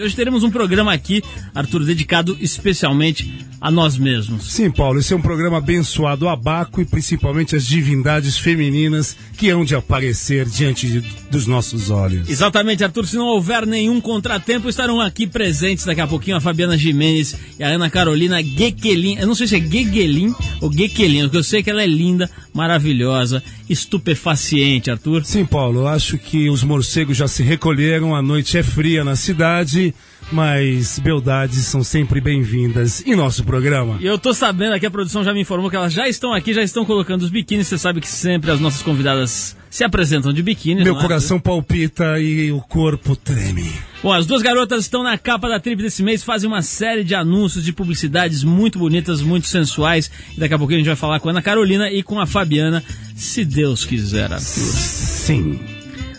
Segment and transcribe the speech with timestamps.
[0.00, 1.22] Hoje teremos um programa aqui,
[1.54, 4.50] Arthur, dedicado especialmente a nós mesmos.
[4.50, 9.50] Sim, Paulo, esse é um programa abençoado a Baco e principalmente as divindades femininas que
[9.50, 11.00] hão de aparecer diante de,
[11.30, 12.30] dos nossos olhos.
[12.30, 13.06] Exatamente, Arthur.
[13.06, 17.62] Se não houver nenhum contratempo, estarão aqui presentes daqui a pouquinho a Fabiana Jimenez e
[17.62, 19.18] a Ana Carolina Gequelin.
[19.18, 22.30] Eu não sei se é Gequelin ou Gequelin, porque eu sei que ela é linda,
[22.54, 25.22] maravilhosa, estupefaciente, Arthur.
[25.22, 29.16] Sim, Paulo, eu acho que os morcegos já se recolheram, a noite é fria na
[29.16, 29.81] cidade
[30.32, 33.98] mas beldades são sempre bem-vindas em nosso programa.
[34.00, 36.54] E eu tô sabendo aqui, a produção já me informou que elas já estão aqui,
[36.54, 37.68] já estão colocando os biquínis.
[37.68, 40.84] Você sabe que sempre as nossas convidadas se apresentam de biquíni.
[40.84, 41.00] Meu é?
[41.00, 43.72] coração palpita e o corpo treme.
[44.02, 47.14] Bom, as duas garotas estão na capa da trip desse mês, fazem uma série de
[47.14, 50.10] anúncios, de publicidades muito bonitas, muito sensuais.
[50.36, 52.26] E daqui a pouquinho a gente vai falar com a Ana Carolina e com a
[52.26, 52.82] Fabiana,
[53.14, 54.42] se Deus quiser, Arthur.
[54.42, 55.60] Sim.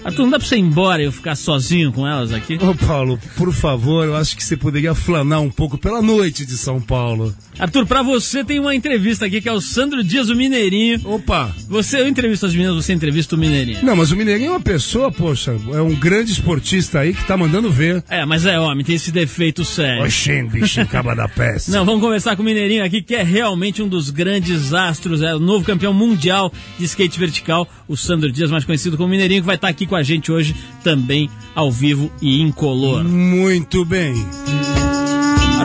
[0.04, 2.58] Arthur, não dá pra você ir embora e eu ficar sozinho com elas aqui?
[2.62, 6.58] Ô Paulo, por favor, eu acho que você poderia flanar um pouco pela noite de
[6.58, 7.34] São Paulo.
[7.58, 11.00] Arthur, pra você tem uma entrevista aqui que é o Sandro Dias, o Mineirinho.
[11.06, 11.56] Opa!
[11.70, 13.80] Você, eu entrevisto as meninas, você entrevista o Mineirinho.
[13.84, 17.38] Não, mas o Mineirinho é uma pessoa, poxa, é um grande esportista aí que tá
[17.38, 18.04] mandando ver.
[18.10, 20.04] É, mas é homem, tem esse defeito sério.
[20.04, 21.72] Oxê, bicho, acaba da peça.
[21.72, 25.34] Não, vamos conversar com o Mineirinho aqui, que é realmente um dos grandes astros, é
[25.34, 29.48] o novo campeão mundial de skate vertical, o Sandro Dias, mais conhecido como Mineirinho, que
[29.48, 33.04] vai estar aqui com a gente hoje também ao vivo e incolor.
[33.04, 34.14] Muito bem.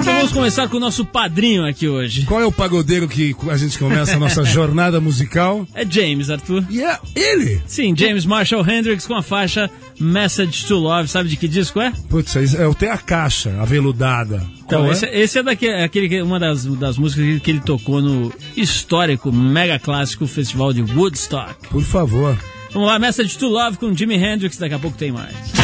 [0.00, 2.24] Então vamos começar com o nosso padrinho aqui hoje.
[2.24, 5.66] Qual é o pagodeiro que a gente começa a nossa jornada musical?
[5.74, 6.64] É James, Arthur.
[6.70, 7.60] E é ele?
[7.66, 11.08] Sim, James Marshall Hendrix com a faixa Message to Love.
[11.08, 11.92] Sabe de que disco é?
[12.08, 14.42] Putz, eu tenho a caixa aveludada.
[14.64, 18.00] Então, Qual esse é, esse é daquele, aquele, uma das, das músicas que ele tocou
[18.00, 21.68] no histórico, mega clássico Festival de Woodstock.
[21.68, 22.38] Por favor.
[22.72, 25.57] Vamos lá, Message to Love com Jimi Hendrix, daqui a pouco tem mais.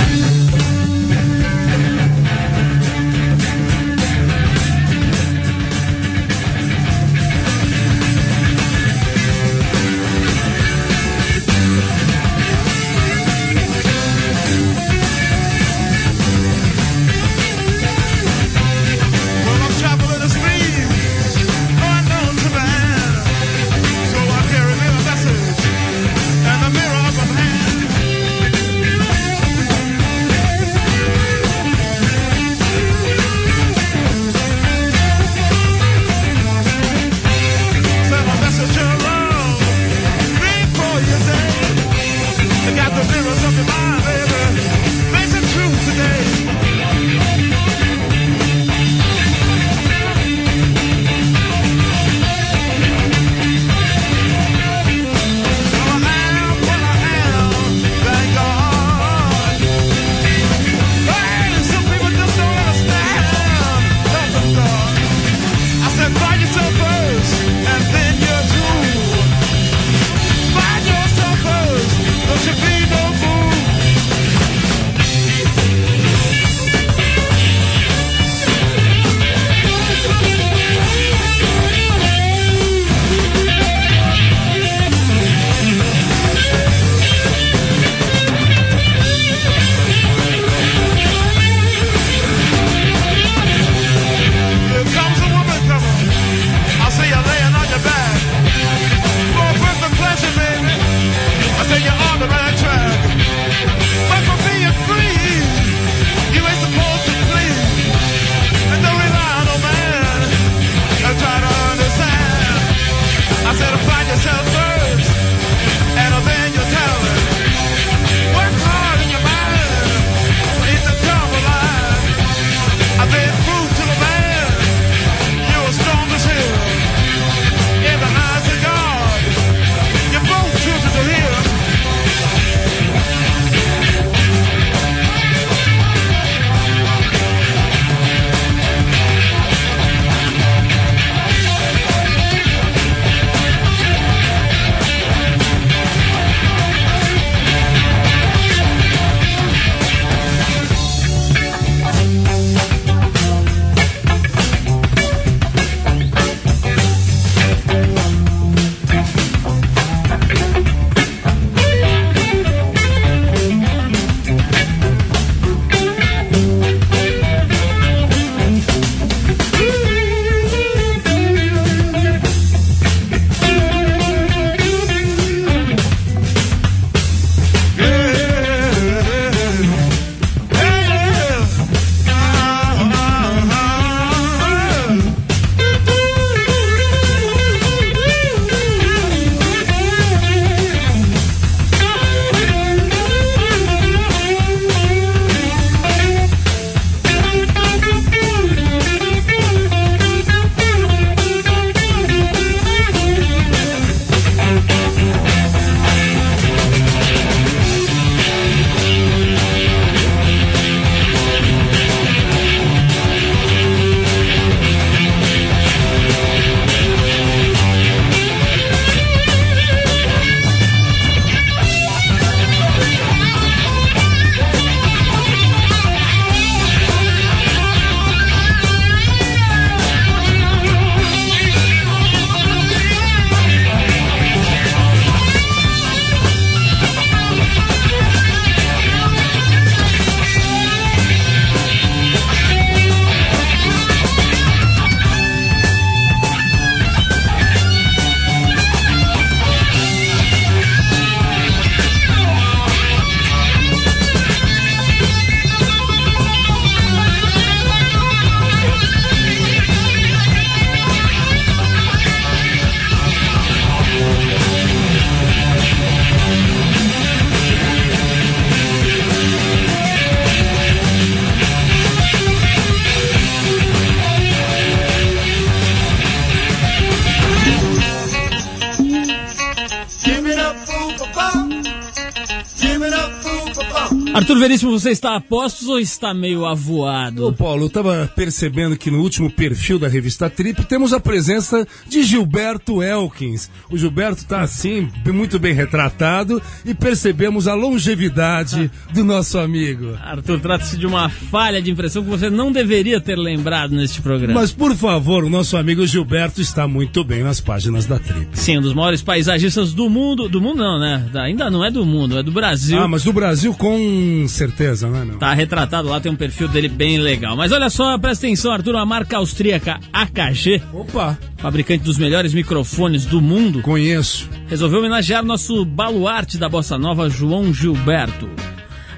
[284.84, 287.26] Você está a postos ou está meio avoado?
[287.28, 291.66] Ô Paulo, eu estava percebendo que no último perfil da revista Trip temos a presença
[291.88, 293.50] de Gilberto Elkins.
[293.70, 299.94] O Gilberto está assim, muito bem retratado e percebemos a longevidade do nosso amigo.
[300.02, 304.38] Arthur, trata-se de uma falha de impressão que você não deveria ter lembrado neste programa.
[304.38, 308.28] Mas por favor, o nosso amigo Gilberto está muito bem nas páginas da Trip.
[308.34, 310.28] Sim, um dos maiores paisagistas do mundo.
[310.28, 311.08] Do mundo não, né?
[311.14, 312.78] Ainda não é do mundo, é do Brasil.
[312.78, 315.05] Ah, mas do Brasil com certeza, né?
[315.05, 315.19] Não?
[315.19, 317.37] Tá retratado lá, tem um perfil dele bem legal.
[317.37, 320.62] Mas olha só, presta atenção, Arthur, a marca austríaca AKG.
[320.73, 321.19] Opa!
[321.38, 323.61] Fabricante dos melhores microfones do mundo.
[323.62, 324.29] Conheço.
[324.49, 328.29] Resolveu homenagear nosso baluarte da bossa nova, João Gilberto.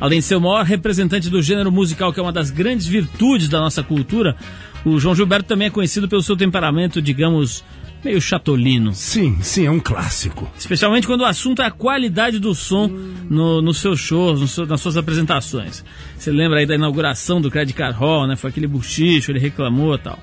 [0.00, 3.48] Além de ser o maior representante do gênero musical, que é uma das grandes virtudes
[3.48, 4.36] da nossa cultura,
[4.84, 7.64] o João Gilberto também é conhecido pelo seu temperamento, digamos,
[8.06, 8.94] meio chatolino.
[8.94, 10.48] Sim, sim, é um clássico.
[10.56, 12.86] Especialmente quando o assunto é a qualidade do som
[13.28, 15.84] no, nos seus shows, no seu, nas suas apresentações.
[16.16, 18.36] Você lembra aí da inauguração do Credit Card Hall, né?
[18.36, 20.18] Foi aquele buchicho, ele reclamou e tal.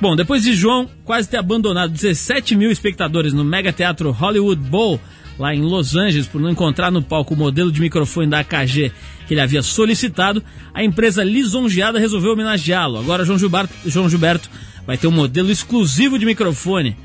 [0.00, 4.98] Bom, depois de João quase ter abandonado 17 mil espectadores no Mega Teatro Hollywood Bowl,
[5.38, 8.90] lá em Los Angeles, por não encontrar no palco o modelo de microfone da AKG
[9.26, 10.42] que ele havia solicitado,
[10.72, 12.98] a empresa lisonjeada resolveu homenageá-lo.
[12.98, 14.48] Agora João Gilberto, João Gilberto
[14.86, 16.96] vai ter um modelo exclusivo de microfone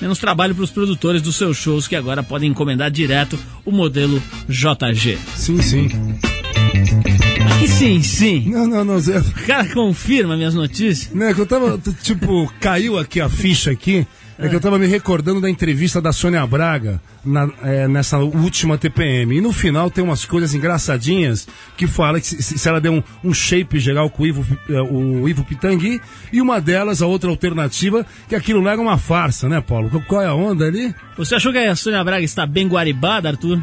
[0.00, 4.22] menos trabalho para os produtores dos seus shows que agora podem encomendar direto o modelo
[4.48, 5.18] JG.
[5.34, 5.88] Sim, sim.
[7.58, 8.50] Que sim, sim.
[8.50, 9.18] Não, não, não, Zé.
[9.18, 11.12] O cara confirma minhas notícias.
[11.14, 14.06] Né, que eu tava, tipo, caiu aqui a ficha aqui.
[14.38, 18.76] É que eu tava me recordando da entrevista da Sônia Braga na- é, nessa última
[18.76, 19.36] TPM.
[19.38, 23.02] E no final tem umas coisas engraçadinhas que fala que se, se- ela deu um,
[23.24, 26.00] um shape geral com o Ivo, eh, o Ivo Pitangui.
[26.30, 29.88] E uma delas, a outra alternativa, que aquilo lá era uma farsa, né, Paulo?
[29.88, 30.94] Qual- Qual é a onda ali?
[31.16, 33.58] Você achou que a Sônia Braga está bem guaribada, Arthur?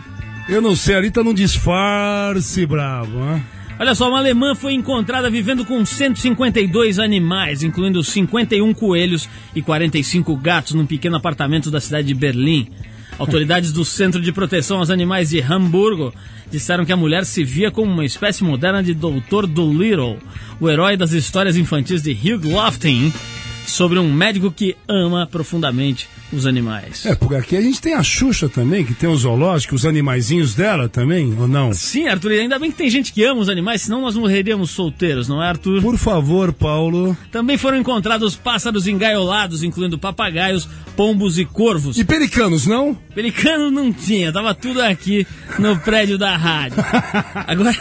[0.50, 3.43] Eu não sei, ali tá num disfarce bravo, né?
[3.80, 10.38] Olha só, uma alemã foi encontrada vivendo com 152 animais, incluindo 51 coelhos e 45
[10.38, 12.70] gatos, num pequeno apartamento da cidade de Berlim.
[13.18, 16.13] Autoridades do Centro de Proteção aos Animais de Hamburgo
[16.51, 19.48] disseram que a mulher se via como uma espécie moderna de Dr.
[19.48, 20.20] Dolittle,
[20.60, 23.12] o herói das histórias infantis de Hugh Lofting,
[23.65, 27.05] sobre um médico que ama profundamente os animais.
[27.05, 30.53] É, porque aqui a gente tem a Xuxa também, que tem o zoológico, os animaizinhos
[30.53, 31.74] dela também, ou não?
[31.74, 34.72] Sim, Arthur, e ainda bem que tem gente que ama os animais, senão nós morreríamos
[34.72, 35.82] solteiros, não é, Arthur?
[35.82, 37.15] Por favor, Paulo.
[37.32, 41.98] Também foram encontrados pássaros engaiolados, incluindo papagaios, pombos e corvos.
[41.98, 42.96] E pelicanos, não?
[43.13, 45.25] Pelicano não tinha, tava tudo aqui
[45.60, 46.77] no prédio da rádio.
[47.48, 47.75] Agora,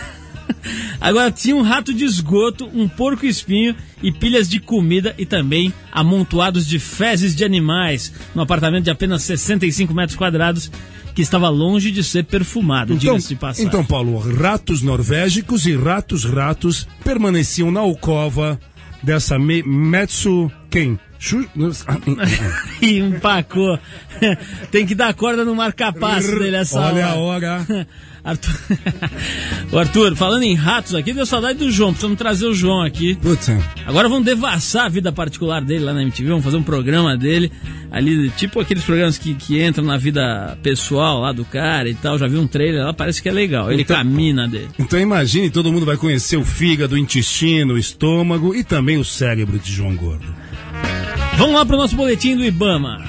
[1.01, 5.73] agora tinha um rato de esgoto, um porco espinho e pilhas de comida e também
[5.91, 10.71] amontoados de fezes de animais no apartamento de apenas 65 metros quadrados
[11.15, 13.67] que estava longe de ser perfumado, Então, diga-se de passagem.
[13.67, 18.59] então, Paulo, ratos norvégicos e ratos-ratos permaneciam na alcova
[19.03, 20.99] dessa me Metsu Ken.
[22.81, 23.79] E empacou.
[24.71, 27.65] Tem que dar corda no marca-passo dele essa Olha a hora.
[27.69, 27.87] hora.
[28.25, 28.55] Arthur...
[29.77, 31.91] Arthur, falando em ratos aqui, deu saudade do João.
[31.91, 33.17] Precisamos trazer o João aqui.
[33.17, 33.61] Putz, é.
[33.85, 36.29] Agora vamos devassar a vida particular dele lá na MTV.
[36.29, 37.51] Vamos fazer um programa dele.
[37.91, 42.17] Ali, tipo aqueles programas que, que entram na vida pessoal lá do cara e tal.
[42.17, 43.73] Já vi um trailer lá, parece que é legal.
[43.73, 44.69] Ele Então- camina dele.
[44.79, 49.05] Então imagine, todo mundo vai conhecer o fígado, o intestino, o estômago e também o
[49.05, 50.33] cérebro de João Gordo.
[51.37, 53.03] Vamos lá pro nosso boletim do Ibama.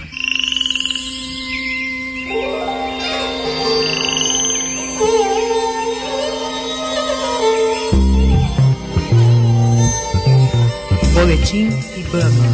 [11.14, 12.53] Boletim Ibama.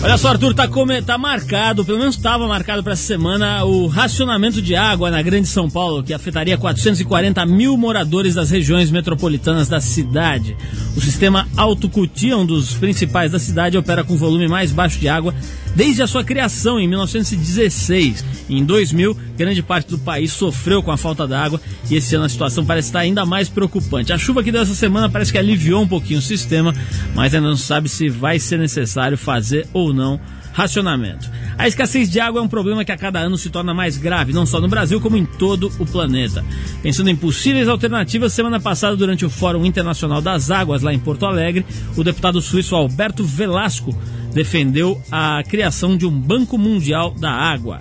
[0.00, 1.02] Olha só, Arthur, tá, come...
[1.02, 5.48] tá marcado, pelo menos estava marcado para essa semana, o racionamento de água na Grande
[5.48, 10.56] São Paulo, que afetaria 440 mil moradores das regiões metropolitanas da cidade.
[10.96, 15.34] O sistema Autocutia, um dos principais da cidade, opera com volume mais baixo de água
[15.74, 18.24] desde a sua criação em 1916.
[18.48, 21.60] Em 2000, grande parte do país sofreu com a falta d'água
[21.90, 24.12] e esse ano a situação parece estar ainda mais preocupante.
[24.12, 26.74] A chuva que deu essa semana parece que aliviou um pouquinho o sistema,
[27.14, 30.20] mas ainda não sabe se vai ser necessário fazer ou não
[30.58, 31.30] racionamento.
[31.56, 34.32] A escassez de água é um problema que a cada ano se torna mais grave,
[34.32, 36.44] não só no Brasil, como em todo o planeta.
[36.82, 41.26] Pensando em possíveis alternativas, semana passada, durante o Fórum Internacional das Águas, lá em Porto
[41.26, 41.64] Alegre,
[41.96, 43.96] o deputado suíço Alberto Velasco
[44.38, 47.80] defendeu a criação de um Banco Mundial da Água.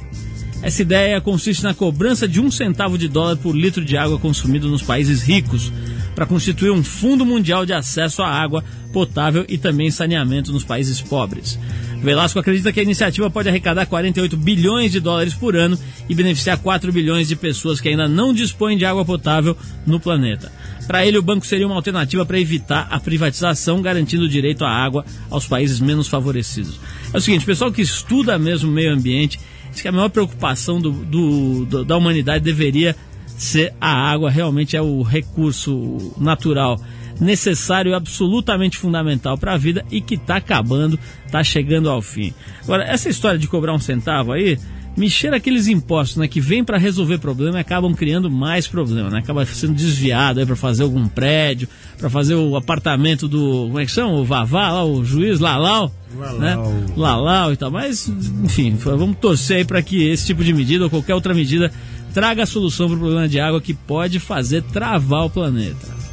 [0.63, 4.67] Essa ideia consiste na cobrança de um centavo de dólar por litro de água consumido
[4.67, 5.71] nos países ricos,
[6.15, 10.99] para constituir um fundo mundial de acesso à água potável e também saneamento nos países
[10.99, 11.59] pobres.
[12.01, 15.77] Velasco acredita que a iniciativa pode arrecadar 48 bilhões de dólares por ano
[16.09, 20.51] e beneficiar 4 bilhões de pessoas que ainda não dispõem de água potável no planeta.
[20.88, 24.70] Para ele, o banco seria uma alternativa para evitar a privatização, garantindo o direito à
[24.70, 26.79] água aos países menos favorecidos.
[27.13, 29.39] É o seguinte, o pessoal que estuda mesmo o meio ambiente
[29.70, 32.96] diz que a maior preocupação do, do, do, da humanidade deveria
[33.38, 36.79] ser a água, realmente é o recurso natural
[37.20, 42.34] necessário e absolutamente fundamental para a vida e que está acabando, está chegando ao fim.
[42.63, 44.58] Agora, essa história de cobrar um centavo aí,
[44.98, 49.12] me cheira aqueles impostos né, que vêm para resolver problema e acabam criando mais problema,
[49.12, 49.20] né?
[49.20, 53.68] Acaba sendo desviado para fazer algum prédio, para fazer o apartamento do.
[53.68, 54.13] Como é que chama?
[54.13, 55.94] O Vavá, lá, o juiz Lalau.
[56.18, 56.39] Lalau.
[56.39, 56.58] Né?
[56.98, 57.70] Lalau e tal.
[57.70, 58.08] Mas,
[58.44, 61.72] enfim, vamos torcer aí para que esse tipo de medida ou qualquer outra medida
[62.12, 66.06] traga a solução para o problema de água que pode fazer travar o planeta.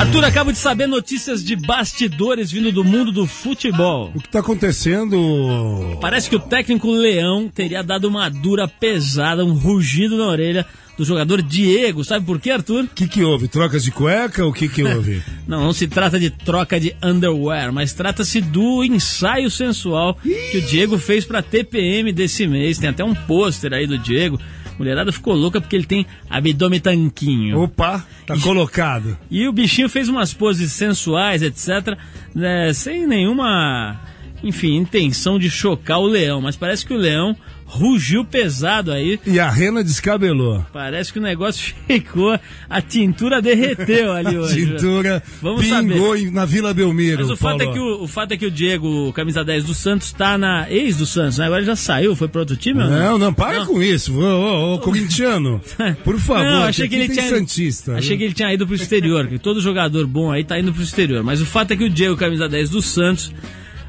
[0.00, 4.10] Arthur, acabo de saber notícias de bastidores vindo do mundo do futebol.
[4.14, 5.98] O que está acontecendo?
[6.00, 10.66] Parece que o técnico Leão teria dado uma dura pesada, um rugido na orelha
[10.96, 12.02] do jogador Diego.
[12.02, 12.84] Sabe por quê, Arthur?
[12.84, 13.46] O que, que houve?
[13.46, 14.46] Trocas de cueca?
[14.46, 15.22] O que, que houve?
[15.46, 20.62] não, não se trata de troca de underwear, mas trata-se do ensaio sensual que o
[20.62, 22.78] Diego fez para TPM desse mês.
[22.78, 24.40] Tem até um pôster aí do Diego
[24.80, 27.60] mulherada ficou louca porque ele tem abdômen tanquinho.
[27.60, 29.18] Opa, tá e, colocado.
[29.30, 31.98] E o bichinho fez umas poses sensuais, etc.,
[32.34, 34.00] né, sem nenhuma,
[34.42, 36.40] enfim, intenção de chocar o leão.
[36.40, 37.36] Mas parece que o leão
[37.70, 39.20] rugiu pesado aí.
[39.24, 40.64] E a rena descabelou.
[40.72, 44.62] Parece que o negócio ficou, a tintura derreteu ali hoje.
[44.62, 46.32] a tintura Vamos pingou saber.
[46.32, 47.20] na Vila Belmiro.
[47.20, 49.74] Mas o fato, é que o, o, fato é que o Diego, camisa 10 do
[49.74, 51.46] Santos, tá na ex do Santos, né?
[51.46, 53.18] Agora já saiu, foi para outro time não, não?
[53.18, 53.66] Não, para não.
[53.66, 54.18] com isso.
[54.18, 55.60] Ô, ô, ô, corintiano,
[56.02, 56.44] por favor.
[56.44, 57.94] Não, achei que ele tinha Santista.
[57.94, 60.82] Achei que ele tinha ido pro exterior, que todo jogador bom aí tá indo pro
[60.82, 61.22] exterior.
[61.22, 63.32] Mas o fato é que o Diego, camisa 10 do Santos,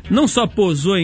[0.10, 0.96] não só posou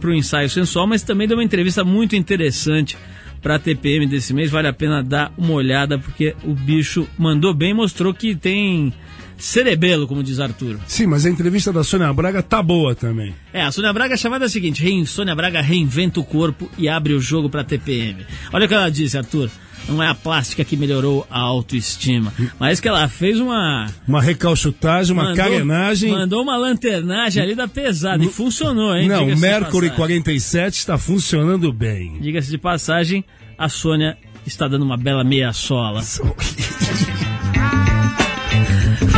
[0.00, 2.96] para o ensaio sensual, mas também deu uma entrevista muito interessante
[3.42, 4.50] para a TPM desse mês.
[4.50, 8.92] Vale a pena dar uma olhada, porque o bicho mandou bem mostrou que tem
[9.38, 10.78] cerebelo, como diz Arthur.
[10.86, 13.34] Sim, mas a entrevista da Sônia Braga tá boa também.
[13.52, 16.88] É, a Sônia Braga a chamada é a seguinte: Sônia Braga reinventa o corpo e
[16.88, 18.26] abre o jogo para TPM.
[18.52, 19.50] Olha o que ela disse, Arthur
[19.88, 23.86] não é a plástica que melhorou a autoestima, mas que ela fez uma.
[24.06, 26.10] Uma recalchutagem, uma mandou, carenagem.
[26.10, 29.08] Mandou uma lanternagem ali da pesada e funcionou, hein?
[29.08, 32.18] Não, o Mercury 47 está funcionando bem.
[32.20, 33.24] Diga-se de passagem,
[33.56, 34.16] a Sônia
[34.46, 36.02] está dando uma bela meia sola.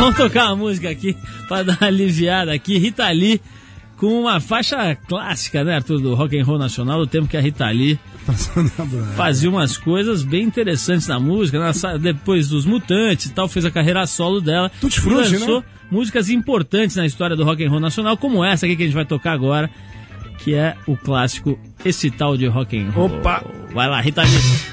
[0.01, 1.15] Vamos tocar uma música aqui
[1.47, 2.79] para dar uma aliviada aqui.
[2.79, 3.39] Rita Lee
[3.97, 7.39] com uma faixa clássica, né, Arthur, do rock and roll nacional, do tempo que a
[7.39, 7.99] Rita Lee
[9.15, 13.69] fazia umas coisas bem interessantes na música, na, depois dos Mutantes e tal, fez a
[13.69, 14.71] carreira solo dela.
[14.81, 15.65] Tudo fruge, lançou né?
[15.91, 18.95] músicas importantes na história do rock and roll nacional, como essa aqui que a gente
[18.95, 19.69] vai tocar agora,
[20.39, 23.05] que é o clássico Esse Tal de Rock and Roll.
[23.05, 23.43] Opa!
[23.71, 24.70] Vai lá, Rita Lee.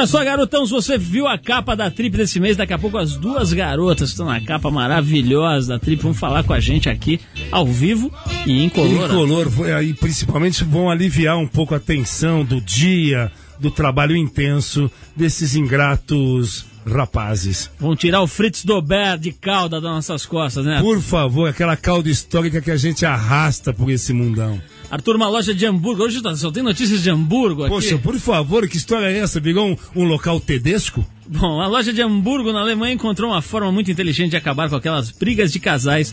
[0.00, 2.96] Olha só, garotão, se você viu a capa da Trip desse mês, daqui a pouco
[2.96, 7.20] as duas garotas estão na capa maravilhosa da Trip vão falar com a gente aqui
[7.52, 8.10] ao vivo
[8.46, 9.10] e em color.
[9.10, 14.90] Em color, aí, principalmente vão aliviar um pouco a tensão do dia, do trabalho intenso
[15.14, 17.70] desses ingratos rapazes.
[17.78, 20.80] Vão tirar o Fritz Dober de cauda das nossas costas, né?
[20.80, 24.60] Por favor, aquela cauda histórica que a gente arrasta por esse mundão.
[24.90, 26.02] Arthur, uma loja de Hamburgo.
[26.02, 27.72] Hoje tá- só tem notícias de Hamburgo aqui.
[27.72, 29.38] Poxa, por favor, que história é essa?
[29.38, 31.06] Virou um, um local tedesco?
[31.28, 34.74] Bom, a loja de Hamburgo, na Alemanha, encontrou uma forma muito inteligente de acabar com
[34.74, 36.12] aquelas brigas de casais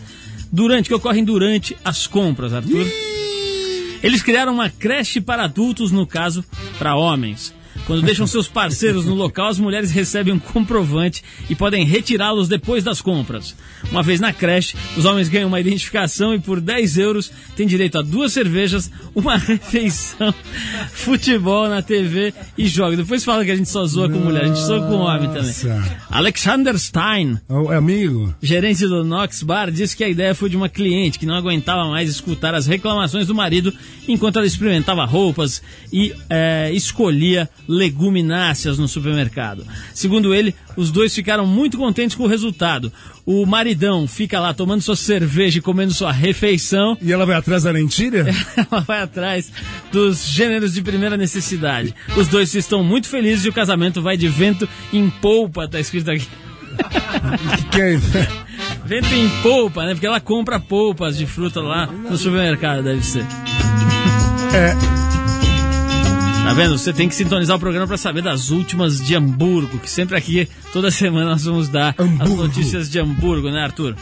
[0.51, 2.85] durante que ocorrem durante as compras, Arthur.
[4.03, 6.45] Eles criaram uma creche para adultos, no caso,
[6.77, 7.51] para homens.
[7.87, 12.83] Quando deixam seus parceiros no local, as mulheres recebem um comprovante e podem retirá-los depois
[12.83, 13.55] das compras.
[13.89, 17.97] Uma vez na creche, os homens ganham uma identificação e por 10 euros têm direito
[17.97, 20.33] a duas cervejas, uma refeição,
[20.91, 22.97] futebol na TV e jogos.
[22.97, 25.53] Depois fala que a gente só zoa com mulher, a gente zoa com homem também.
[26.09, 30.67] Alexander Stein, Ô, Amigo, gerente do Knox Bar, disse que a ideia foi de uma
[30.67, 33.73] cliente que não aguentava mais escutar as reclamações do marido
[34.09, 35.61] enquanto ela experimentava roupas
[35.93, 39.65] e eh, escolhia legumináceas no supermercado.
[39.93, 42.91] Segundo ele, os dois ficaram muito contentes com o resultado.
[43.25, 46.97] O maridão fica lá tomando sua cerveja e comendo sua refeição.
[47.01, 48.25] e ela vai atrás da lentilha?
[48.69, 49.51] Ela vai atrás
[49.91, 51.93] dos gêneros de primeira necessidade.
[52.15, 56.11] Os dois estão muito felizes e o casamento vai de vento em polpa, tá escrito
[56.11, 56.27] aqui.
[57.71, 57.97] Quem?
[58.85, 59.93] Vento em polpa, né?
[59.93, 63.25] Porque ela compra polpas de fruta lá no supermercado, deve ser.
[64.53, 64.96] É,
[66.47, 66.77] Tá vendo?
[66.77, 70.47] Você tem que sintonizar o programa para saber das últimas de Hamburgo, que sempre aqui,
[70.71, 72.43] toda semana, nós vamos dar as Hamburgo.
[72.43, 73.95] notícias de Hamburgo, né, Arthur?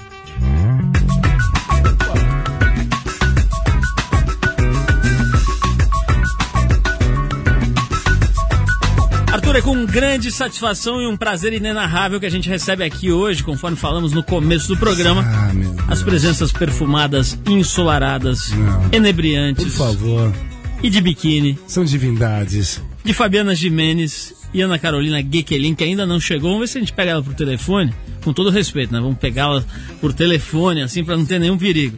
[9.31, 13.43] Arthur, é com grande satisfação e um prazer inenarrável que a gente recebe aqui hoje,
[13.43, 15.51] conforme falamos no começo do programa, Ah,
[15.91, 18.89] as presenças perfumadas, ensolaradas, Não.
[18.93, 20.33] enebriantes Por favor,
[20.81, 22.81] e de biquíni são divindades.
[23.03, 26.51] de Fabiana Jimenez e Ana Carolina Gekelin, que ainda não chegou.
[26.51, 28.99] Vamos ver se a gente pega ela por telefone, com todo respeito, né?
[28.99, 29.63] Vamos pegá-la
[29.99, 31.97] por telefone, assim, para não ter nenhum perigo.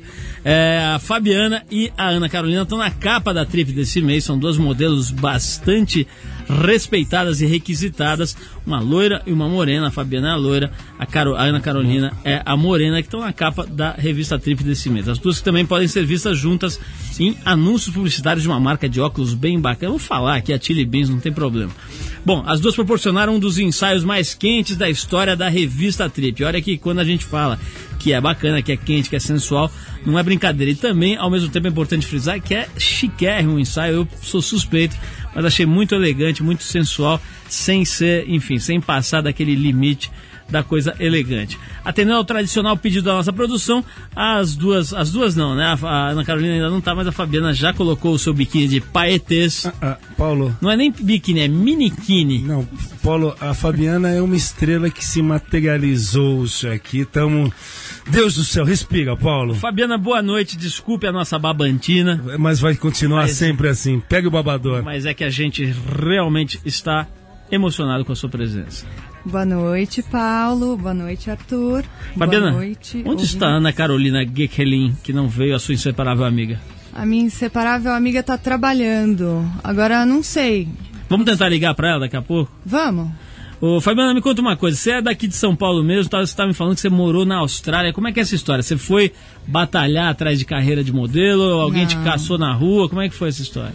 [0.49, 4.39] É, a Fabiana e a Ana Carolina estão na capa da trip desse mês, são
[4.39, 6.07] duas modelos bastante
[6.47, 8.33] respeitadas e requisitadas,
[8.65, 9.89] uma loira e uma morena.
[9.89, 13.33] A Fabiana é a loira, a, a Ana Carolina é a morena, que estão na
[13.33, 15.09] capa da revista Trip desse mês.
[15.09, 16.79] As duas também podem ser vistas juntas
[17.19, 19.89] em anúncios publicitários de uma marca de óculos bem bacana.
[19.89, 21.73] Vou falar aqui, a Chili Beans, não tem problema.
[22.25, 26.41] Bom, as duas proporcionaram um dos ensaios mais quentes da história da revista Trip.
[26.45, 27.59] Olha que quando a gente fala
[27.99, 29.71] que é bacana, que é quente, que é sensual,
[30.11, 30.71] não é brincadeira.
[30.71, 33.95] E também, ao mesmo tempo, é importante frisar que é chiquérrimo o ensaio.
[33.95, 34.95] Eu sou suspeito,
[35.35, 40.09] mas achei muito elegante, muito sensual, sem ser, enfim, sem passar daquele limite
[40.49, 41.59] da coisa elegante.
[41.83, 43.83] Atendendo ao tradicional pedido da nossa produção,
[44.15, 45.65] as duas, as duas não, né?
[45.81, 48.67] A, a Ana Carolina ainda não tá, mas a Fabiana já colocou o seu biquíni
[48.67, 49.65] de paetês.
[49.81, 52.39] Ah, Paulo, Não é nem biquíni, é miniquini.
[52.39, 52.67] não,
[53.03, 57.05] Paulo, a Fabiana é uma estrela que se materializou isso aqui.
[57.05, 57.51] Tamo.
[58.09, 59.53] Deus do céu, respira, Paulo.
[59.55, 60.57] Fabiana, boa noite.
[60.57, 63.99] Desculpe a nossa babantina, Mas vai continuar Mas- sempre assim.
[64.07, 64.81] Pega o babador.
[64.83, 65.65] mas é que a gente
[65.99, 67.05] realmente está
[67.51, 68.85] emocionado com a sua presença.
[69.29, 70.77] Boa noite, Paulo.
[70.77, 71.83] Boa noite, Arthur.
[72.17, 72.97] Fabiana, Boa noite.
[72.99, 73.29] onde ouvintes.
[73.33, 76.59] está a Ana Carolina Gekelin, que não veio a sua inseparável amiga?
[76.93, 79.45] A minha inseparável amiga tá trabalhando.
[79.63, 80.67] Agora não sei.
[81.09, 82.51] Vamos tentar ligar para ela daqui a pouco?
[82.65, 83.09] Vamos?
[83.59, 84.77] Ô, Fabiana, me conta uma coisa.
[84.77, 87.25] Você é daqui de São Paulo mesmo, tá, você estava me falando que você morou
[87.25, 87.91] na Austrália.
[87.91, 88.61] Como é que é essa história?
[88.63, 89.11] Você foi
[89.47, 91.43] batalhar atrás de carreira de modelo?
[91.59, 92.03] Alguém te Não.
[92.03, 92.87] caçou na rua?
[92.87, 93.73] Como é que foi essa história?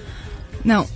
[0.64, 0.86] Não.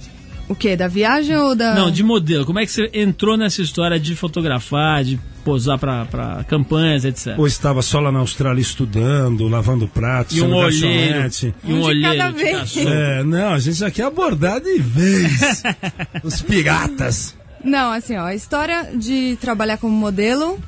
[0.48, 0.76] O quê?
[0.76, 1.74] Da viagem ou da.
[1.74, 2.46] Não, de modelo.
[2.46, 7.38] Como é que você entrou nessa história de fotografar, de posar para campanhas, etc?
[7.38, 11.30] Ou estava só lá na Austrália estudando, lavando pratos, E um olheiro.
[11.64, 12.88] E um Um de olheiro.
[12.88, 15.62] É, não, a gente já quer abordar de vez.
[16.22, 17.34] Os piratas.
[17.64, 20.58] Não, assim, ó, a história de trabalhar como modelo.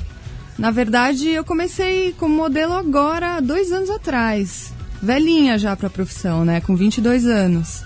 [0.58, 4.72] Na verdade, eu comecei como modelo agora, dois anos atrás.
[5.00, 6.60] Velhinha já pra profissão, né?
[6.60, 7.84] Com 22 anos.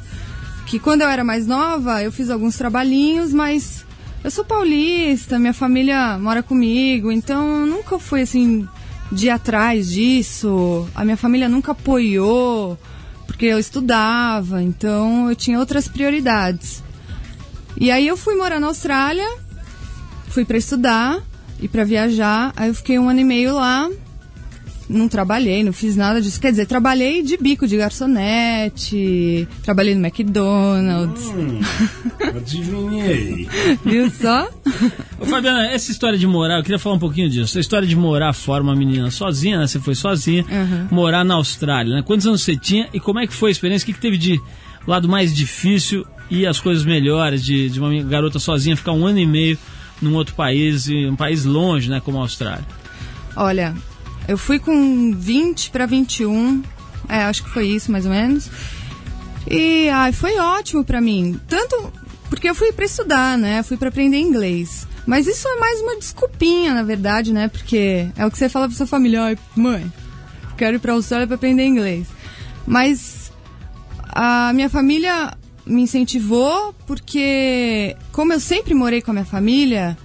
[0.72, 3.84] Que quando eu era mais nova, eu fiz alguns trabalhinhos, mas
[4.24, 8.66] eu sou paulista, minha família mora comigo, então nunca fui assim
[9.12, 10.88] de atrás disso.
[10.94, 12.78] A minha família nunca apoiou,
[13.26, 16.82] porque eu estudava, então eu tinha outras prioridades.
[17.78, 19.28] E aí eu fui morar na Austrália,
[20.28, 21.22] fui pra estudar
[21.60, 22.50] e pra viajar.
[22.56, 23.90] Aí eu fiquei um ano e meio lá.
[24.88, 26.40] Não trabalhei, não fiz nada disso.
[26.40, 31.24] Quer dizer, trabalhei de bico de garçonete, trabalhei no McDonald's.
[31.26, 31.60] Hum,
[32.36, 33.48] adivinhei.
[33.84, 34.48] Viu só?
[35.18, 37.44] Ô, Fabiana, essa história de morar, eu queria falar um pouquinho disso.
[37.44, 39.66] Essa história de morar fora uma menina sozinha, né?
[39.66, 40.88] Você foi sozinha, Uhum.
[40.90, 42.02] morar na Austrália, né?
[42.02, 43.84] Quantos anos você tinha e como é que foi a experiência?
[43.84, 44.40] O que, que teve de
[44.86, 49.18] lado mais difícil e as coisas melhores de, de uma garota sozinha ficar um ano
[49.18, 49.58] e meio
[50.00, 52.00] num outro país, e um país longe, né?
[52.04, 52.66] Como a Austrália.
[53.36, 53.74] Olha,
[54.28, 56.62] eu fui com 20 para 21,
[57.08, 58.50] é, acho que foi isso mais ou menos.
[59.50, 61.92] E ai, foi ótimo pra mim, tanto
[62.30, 63.62] porque eu fui pra estudar, né?
[63.62, 64.86] Fui pra aprender inglês.
[65.04, 67.48] Mas isso é mais uma desculpinha, na verdade, né?
[67.48, 69.92] Porque é o que você fala pra sua família, mãe,
[70.56, 72.06] quero ir pra Austrália pra aprender inglês.
[72.66, 73.32] Mas
[74.08, 79.96] a minha família me incentivou porque como eu sempre morei com a minha família,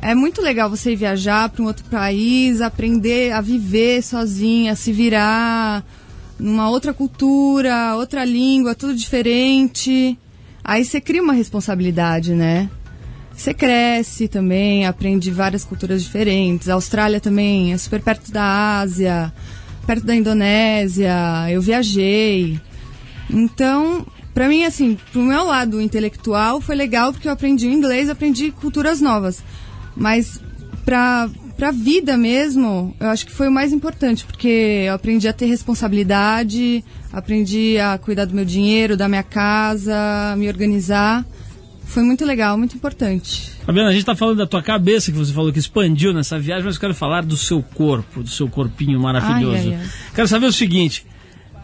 [0.00, 4.92] é muito legal você ir viajar para um outro país, aprender a viver sozinha, se
[4.92, 5.84] virar
[6.38, 10.18] numa outra cultura, outra língua, tudo diferente.
[10.62, 12.68] Aí você cria uma responsabilidade, né?
[13.34, 16.68] Você cresce também, aprende várias culturas diferentes.
[16.68, 19.32] A Austrália também é super perto da Ásia,
[19.86, 21.12] perto da Indonésia.
[21.50, 22.58] Eu viajei.
[23.28, 28.50] Então, pra mim, assim, pro meu lado intelectual foi legal porque eu aprendi inglês, aprendi
[28.50, 29.42] culturas novas.
[29.96, 30.40] Mas
[30.84, 35.32] pra, pra vida mesmo, eu acho que foi o mais importante, porque eu aprendi a
[35.32, 41.24] ter responsabilidade, aprendi a cuidar do meu dinheiro, da minha casa, me organizar.
[41.86, 43.52] Foi muito legal, muito importante.
[43.64, 46.64] Fabiana, a gente tá falando da tua cabeça, que você falou que expandiu nessa viagem,
[46.64, 49.68] mas eu quero falar do seu corpo, do seu corpinho maravilhoso.
[49.68, 49.88] Ai, ai, ai.
[50.14, 51.06] Quero saber o seguinte.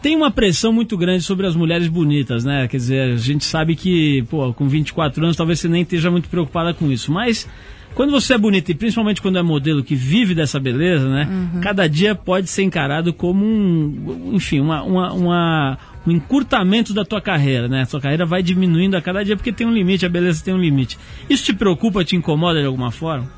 [0.01, 2.67] Tem uma pressão muito grande sobre as mulheres bonitas, né?
[2.67, 6.27] Quer dizer, a gente sabe que, pô, com 24 anos talvez você nem esteja muito
[6.27, 7.11] preocupada com isso.
[7.11, 7.47] Mas
[7.95, 11.27] quando você é bonita, e principalmente quando é modelo que vive dessa beleza, né?
[11.61, 17.21] Cada dia pode ser encarado como um, enfim, uma, uma, uma- um encurtamento da tua
[17.21, 17.83] carreira, né?
[17.83, 20.53] A tua carreira vai diminuindo a cada dia porque tem um limite, a beleza tem
[20.53, 20.97] um limite.
[21.29, 23.29] Isso te preocupa, te incomoda de alguma forma?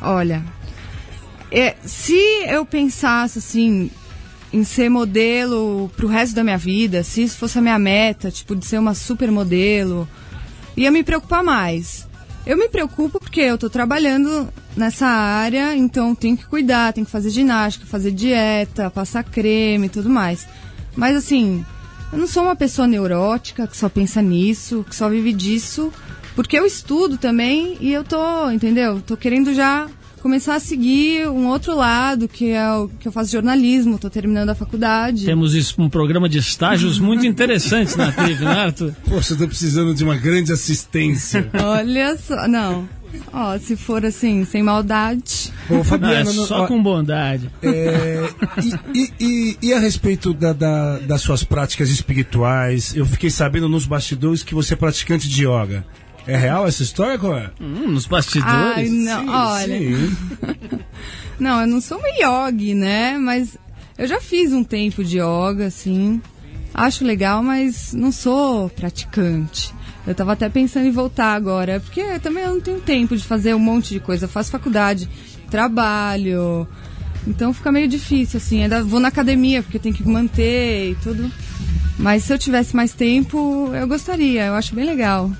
[0.00, 0.42] Olha,
[1.50, 3.90] é, se eu pensasse assim
[4.52, 8.56] em ser modelo pro resto da minha vida, se isso fosse a minha meta, tipo
[8.56, 10.08] de ser uma supermodelo,
[10.76, 12.07] ia me preocupar mais.
[12.48, 17.12] Eu me preocupo porque eu tô trabalhando nessa área, então tenho que cuidar, tenho que
[17.12, 20.48] fazer ginástica, fazer dieta, passar creme e tudo mais.
[20.96, 21.62] Mas assim,
[22.10, 25.92] eu não sou uma pessoa neurótica que só pensa nisso, que só vive disso,
[26.34, 29.02] porque eu estudo também e eu tô, entendeu?
[29.02, 29.86] Tô querendo já
[30.20, 34.50] começar a seguir um outro lado, que é o que eu faço jornalismo, tô terminando
[34.50, 35.24] a faculdade.
[35.24, 38.94] Temos isso, um programa de estágios muito interessantes na TV, né, Arthur?
[39.08, 41.48] Poxa, eu tô precisando de uma grande assistência.
[41.62, 42.88] Olha só, não.
[43.32, 45.50] Ó, se for assim, sem maldade.
[45.70, 47.50] Ô, Não, é Fabiana, não- só ó, com bondade.
[47.62, 48.28] É,
[48.62, 53.66] e, e- e- e a respeito da- da- das suas práticas espirituais, eu fiquei sabendo
[53.66, 55.86] nos bastidores que você é praticante de yoga.
[56.28, 57.50] É real essa história, qual é?
[57.58, 58.52] Hum, nos bastidores.
[58.54, 59.78] Ai, não, Sim, olha.
[59.78, 60.16] sim.
[61.40, 62.08] Não, eu não sou uma
[62.48, 63.16] yogi, né?
[63.16, 63.56] Mas
[63.96, 66.20] eu já fiz um tempo de yoga, assim.
[66.74, 69.72] Acho legal, mas não sou praticante.
[70.04, 73.54] Eu tava até pensando em voltar agora, porque também eu não tenho tempo de fazer
[73.54, 74.24] um monte de coisa.
[74.24, 75.08] Eu faço faculdade,
[75.48, 76.66] trabalho.
[77.24, 78.64] Então fica meio difícil, assim.
[78.64, 81.30] Ainda vou na academia, porque tem que manter e tudo.
[81.96, 84.46] Mas se eu tivesse mais tempo, eu gostaria.
[84.46, 85.30] Eu acho bem legal.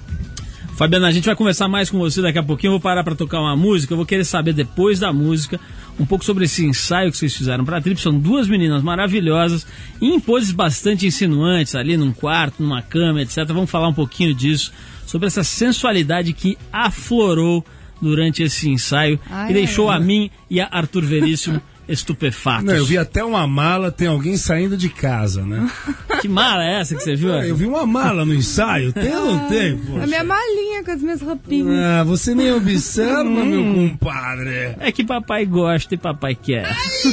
[0.78, 2.68] Fabiana, a gente vai conversar mais com você daqui a pouquinho.
[2.68, 3.92] Eu vou parar para tocar uma música.
[3.92, 5.58] Eu vou querer saber depois da música
[5.98, 8.00] um pouco sobre esse ensaio que vocês fizeram para a Trip.
[8.00, 9.66] São duas meninas maravilhosas
[10.00, 13.44] e em poses bastante insinuantes ali num quarto, numa cama, etc.
[13.48, 14.72] Vamos falar um pouquinho disso,
[15.04, 17.66] sobre essa sensualidade que aflorou
[18.00, 22.64] durante esse ensaio Ai, e deixou ai, a mim e a Arthur Veríssimo estupefatos.
[22.64, 25.68] Não, eu vi até uma mala, tem alguém saindo de casa, né?
[26.20, 27.28] Que mala é essa que você viu?
[27.30, 29.74] Eu vi uma mala no ensaio, tem ou não tem?
[29.74, 30.06] A poxa?
[30.08, 31.78] minha malinha com as minhas roupinhas.
[31.78, 33.44] Ah, você nem observa, Hum.
[33.44, 34.74] meu compadre.
[34.80, 36.66] É que papai gosta e papai quer.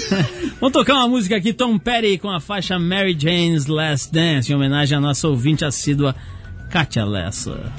[0.59, 4.55] Vamos tocar uma música aqui, Tom Petty, com a faixa Mary Jane's Last Dance, em
[4.55, 6.15] homenagem à nossa ouvinte assídua,
[6.71, 7.71] Katia Lessa.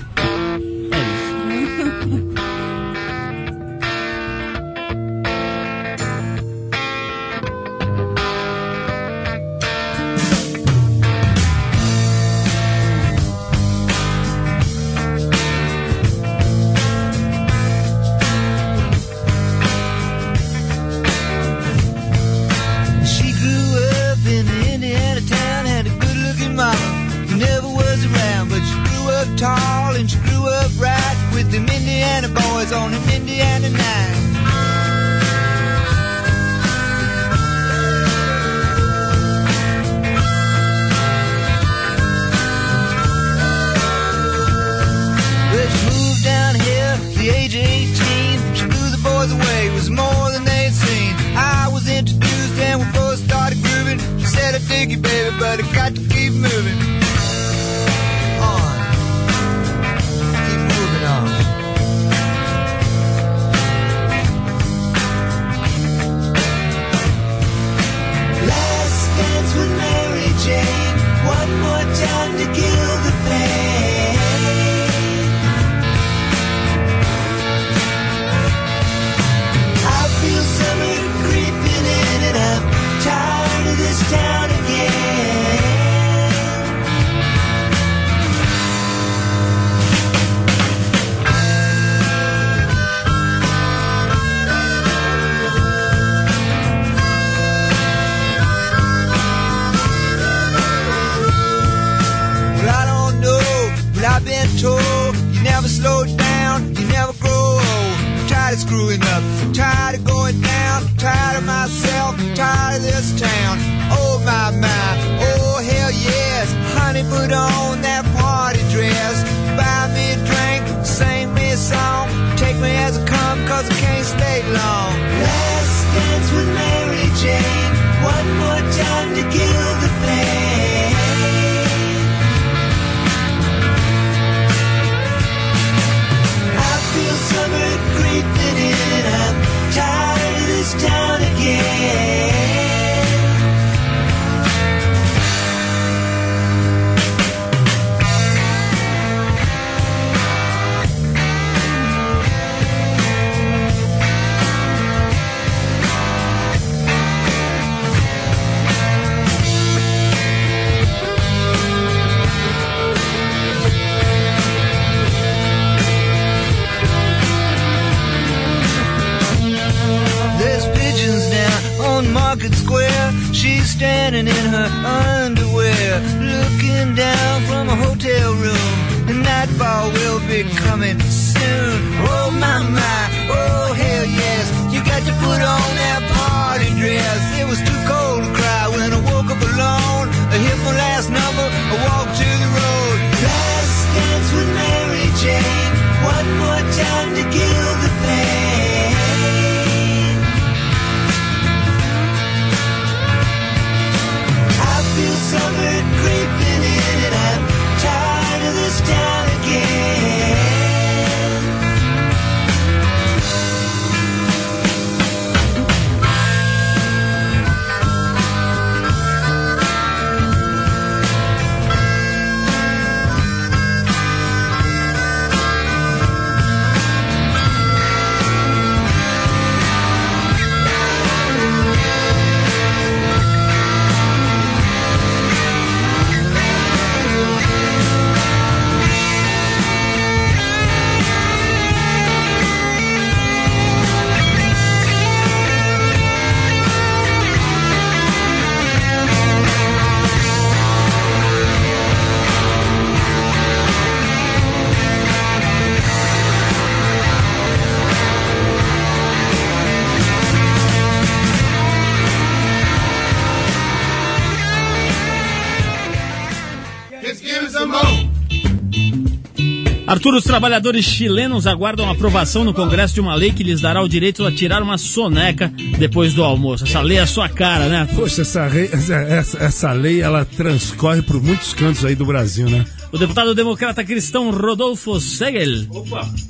[270.06, 273.82] Arthur, os trabalhadores chilenos aguardam a aprovação no Congresso de uma lei que lhes dará
[273.82, 276.62] o direito a tirar uma soneca depois do almoço.
[276.64, 277.88] Essa lei é a sua cara, né?
[277.92, 282.64] Poxa, essa, rei- essa- essa lei, ela transcorre por muitos cantos aí do Brasil, né?
[282.92, 285.66] O deputado democrata cristão Rodolfo Segel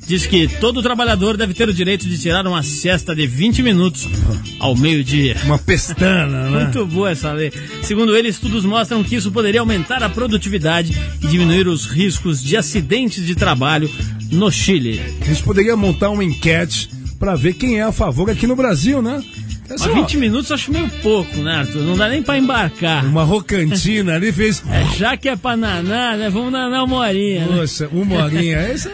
[0.06, 4.08] diz que todo trabalhador deve ter o direito de tirar uma siesta de 20 minutos
[4.58, 5.36] ao meio-dia.
[5.44, 6.64] Uma pestana, né?
[6.64, 7.52] Muito boa essa lei.
[7.82, 12.56] Segundo ele, estudos mostram que isso poderia aumentar a produtividade e diminuir os riscos de
[12.56, 13.90] acidentes de trabalho
[14.32, 15.00] no Chile.
[15.20, 16.88] A gente poderia montar uma enquete
[17.18, 19.22] pra ver quem é a favor aqui no Brasil, né?
[19.68, 21.82] Mas 20 minutos acho meio pouco, né, Arthur?
[21.82, 23.04] Não dá nem pra embarcar.
[23.04, 24.62] Uma rocantina ali fez.
[24.76, 26.28] É, já que é pra nanar, né?
[26.28, 27.56] Vamos nanar uma horinha, né?
[27.56, 28.58] Poxa, uma horinha.
[28.58, 28.90] Essa...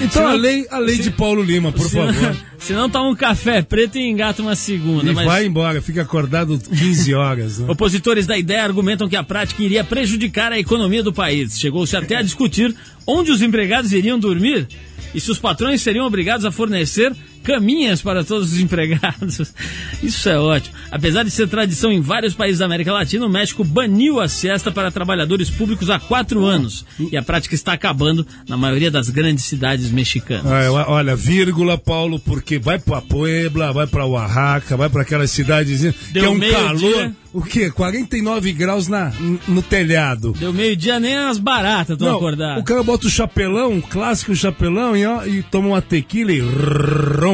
[0.00, 2.36] Então a lei, a lei de Paulo Lima, por favor.
[2.58, 5.10] Senão toma um café preto e engata uma segunda.
[5.10, 7.58] E mas- vai embora, fica acordado 15 horas.
[7.58, 7.66] Né?
[7.68, 11.58] Opositores da ideia argumentam que a prática iria prejudicar a economia do país.
[11.58, 12.74] Chegou-se até a discutir
[13.06, 14.66] onde os empregados iriam dormir
[15.14, 17.14] e se os patrões seriam obrigados a fornecer
[17.44, 19.54] caminhas para todos os empregados.
[20.02, 20.74] Isso é ótimo.
[20.90, 24.72] Apesar de ser tradição em vários países da América Latina, o México baniu a siesta
[24.72, 26.84] para trabalhadores públicos há quatro anos.
[27.12, 30.44] E a prática está acabando na maioria das grandes cidades mexicanas.
[30.66, 35.94] Eu- olha, vírgula, Paulo, porque vai pra Puebla, vai pra Oaxaca, vai pra aquelas cidadezinhas
[36.12, 37.12] que é um calor.
[37.32, 37.68] O quê?
[37.68, 39.12] 49 graus na,
[39.48, 40.32] no telhado.
[40.38, 42.62] Deu meio-dia, nem as baratas estão acordadas.
[42.62, 46.40] o cara bota o chapelão, um clássico chapelão, e, ó, e toma uma tequila e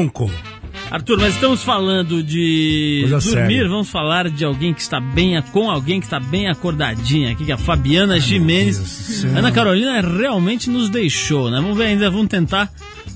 [0.01, 0.31] ronco.
[0.89, 3.69] Arthur, mas estamos falando de Coisa dormir, séria.
[3.69, 7.51] vamos falar de alguém que está bem, com alguém que está bem acordadinha aqui, que
[7.51, 9.23] é a Fabiana Jimenez.
[9.23, 11.61] Ana Carolina realmente nos deixou, né?
[11.61, 12.69] Vamos ver ainda, vamos tentar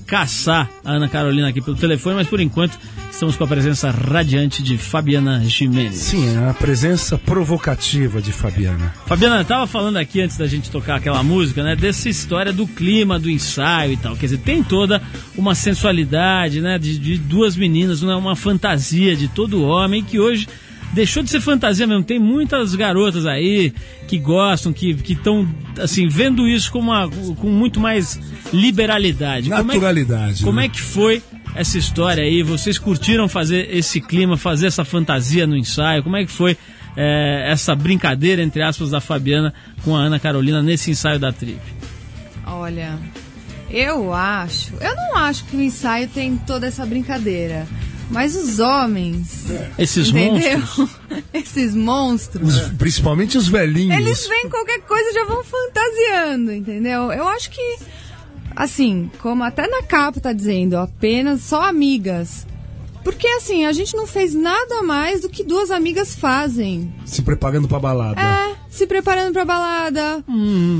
[0.06, 2.78] caçar a Ana Carolina aqui pelo telefone, mas por enquanto
[3.10, 5.94] estamos com a presença radiante de Fabiana Jimenez.
[5.94, 8.94] Sim, é a presença provocativa de Fabiana.
[9.06, 11.74] Fabiana, eu tava falando aqui antes da gente tocar aquela música, né?
[11.74, 14.14] Dessa história do clima, do ensaio e tal.
[14.16, 15.02] Quer dizer, tem toda
[15.36, 16.78] uma sensualidade, né?
[16.78, 20.46] De, de duas meninas, né, uma fantasia de todo homem que hoje
[20.92, 22.02] deixou de ser fantasia mesmo.
[22.04, 23.72] Tem muitas garotas aí
[24.08, 25.48] que gostam, que estão,
[25.80, 28.18] assim, vendo isso com, uma, com muito mais
[28.52, 29.48] liberalidade.
[29.48, 30.44] Como é que- Naturalidade.
[30.44, 30.66] como né?
[30.66, 31.22] é que foi
[31.54, 32.42] essa história aí?
[32.42, 36.02] Vocês curtiram fazer esse clima, fazer essa fantasia no ensaio?
[36.02, 36.56] Como é que foi
[36.96, 41.60] é, essa brincadeira, entre aspas, da Fabiana com a Ana Carolina nesse ensaio da Trip?
[42.46, 42.98] Olha,
[43.68, 44.72] eu acho.
[44.80, 47.66] Eu não acho que o ensaio tem toda essa brincadeira.
[48.10, 49.44] Mas os homens.
[49.78, 50.58] Esses entendeu?
[50.58, 50.90] monstros.
[51.34, 52.54] Esses monstros.
[52.56, 53.98] Os- principalmente os velhinhos.
[53.98, 57.10] Eles veem qualquer coisa e já vão fantasiando, entendeu?
[57.12, 57.78] Eu acho que,
[58.54, 62.46] assim, como até na capa tá dizendo, apenas só amigas.
[63.02, 66.92] Porque, assim, a gente não fez nada mais do que duas amigas fazem.
[67.04, 68.20] Se preparando pra balada.
[68.20, 70.22] É, se preparando pra balada.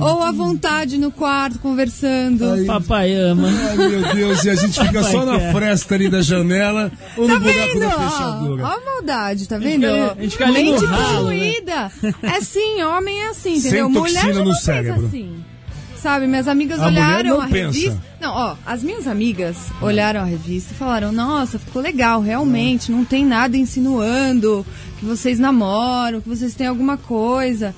[0.01, 2.65] Ou à vontade no quarto, conversando.
[2.67, 3.49] Papai ama.
[3.49, 5.53] Ai, meu Deus, e a gente fica só na quer.
[5.53, 7.81] fresta ali da janela ou Tá no buraco vendo?
[7.81, 8.65] da Ó, fechadura.
[8.65, 9.87] ó a maldade, tá vendo?
[9.87, 11.19] fica- a gente fica ali Mente no ralo, né?
[11.21, 11.93] poluída.
[12.23, 13.89] É sim, homem é assim, Sem entendeu?
[13.91, 15.07] Mulher toxina já no pensa cérebro.
[15.07, 15.45] assim.
[16.07, 17.79] Sabe, minhas amigas A olharam a pensa.
[17.81, 18.01] revista.
[18.21, 23.05] Não, ó, as minhas amigas olharam a revista e falaram: Nossa, ficou legal, realmente, não
[23.05, 24.65] tem nada insinuando
[25.01, 27.75] que vocês namoram, que vocês têm alguma coisa.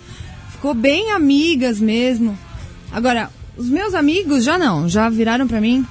[0.50, 2.38] Ficou bem amigas mesmo.
[2.92, 5.86] Agora, os meus amigos já não, já viraram pra mim.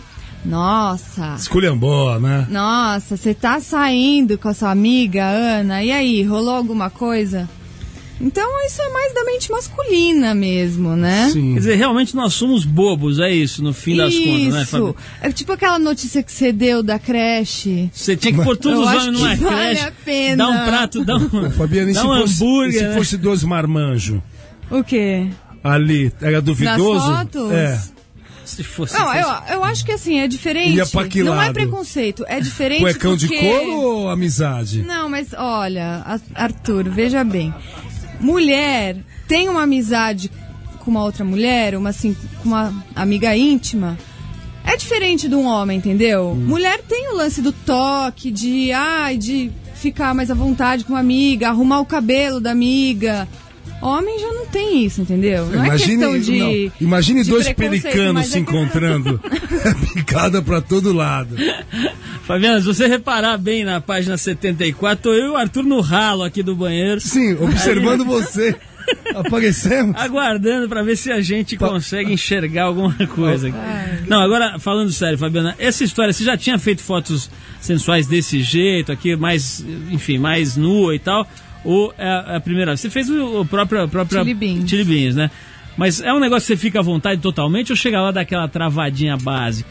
[0.46, 2.46] Nossa, Esculhambó, né?
[2.52, 7.50] nossa, você tá saindo com a sua amiga, Ana, e aí, rolou alguma coisa?
[8.20, 11.26] Então isso é mais da mente masculina mesmo, né?
[11.28, 11.54] Quer Sim.
[11.54, 14.72] dizer, realmente nós somos bobos, é isso, no fim das contas, né, Isso.
[14.72, 14.96] Fabiana?
[15.22, 17.90] É tipo aquela notícia que você deu da creche.
[17.94, 20.36] Você tinha que pôr todos Eu os homens numa vale creche, a pena.
[20.38, 22.94] dar um prato, dar um, Fabiana, e se, um fosse, hambúrguer, e se né?
[22.96, 24.20] fosse dois marmanjos
[24.72, 25.28] O quê?
[25.64, 27.08] ali, era duvidoso?
[27.12, 27.52] Nas fotos?
[27.52, 27.98] É.
[28.46, 29.20] Se fosse, Não, fosse-
[29.52, 30.80] eu, eu acho que assim, é diferente.
[31.22, 33.42] Não é preconceito, é diferente Cuecão de porque...
[33.42, 34.84] couro ou amizade?
[34.84, 36.02] Não, mas olha,
[36.34, 37.54] Arthur, veja bem.
[38.20, 38.98] Mulher
[39.28, 40.32] tem uma amizade
[40.80, 43.98] com uma outra mulher, uma assim, com uma amiga íntima.
[44.64, 46.36] É diferente de um homem, entendeu?
[46.36, 51.00] Mulher tem o lance do toque, de ai, de ficar mais à vontade com uma
[51.00, 53.28] amiga, arrumar o cabelo da amiga.
[53.82, 55.46] Homem já não tem isso, entendeu?
[55.48, 56.40] Não é questão de.
[56.40, 59.22] não, imagine de dois pelicanos se é que- encontrando.
[59.94, 61.36] Picada pra todo lado.
[62.24, 66.24] Fabiana, se você reparar bem na página 74, tô eu e o Arthur no ralo
[66.24, 68.56] aqui do banheiro, Sim, observando você.
[69.14, 69.96] Aparecemos.
[69.98, 73.50] aguardando pra ver se a gente consegue enxergar alguma coisa.
[73.50, 73.58] aqui.
[74.08, 78.92] Não, agora falando sério, Fabiana, essa história, você já tinha feito fotos sensuais desse jeito,
[78.92, 81.28] aqui mais, enfim, mais nua e tal,
[81.68, 82.80] ou é a, é a primeira vez?
[82.80, 84.70] Você fez o, o próprio, a própria Chili beans.
[84.70, 85.30] Chili beans, né?
[85.76, 89.18] Mas é um negócio que você fica à vontade totalmente ou chega lá daquela travadinha
[89.18, 89.70] básica?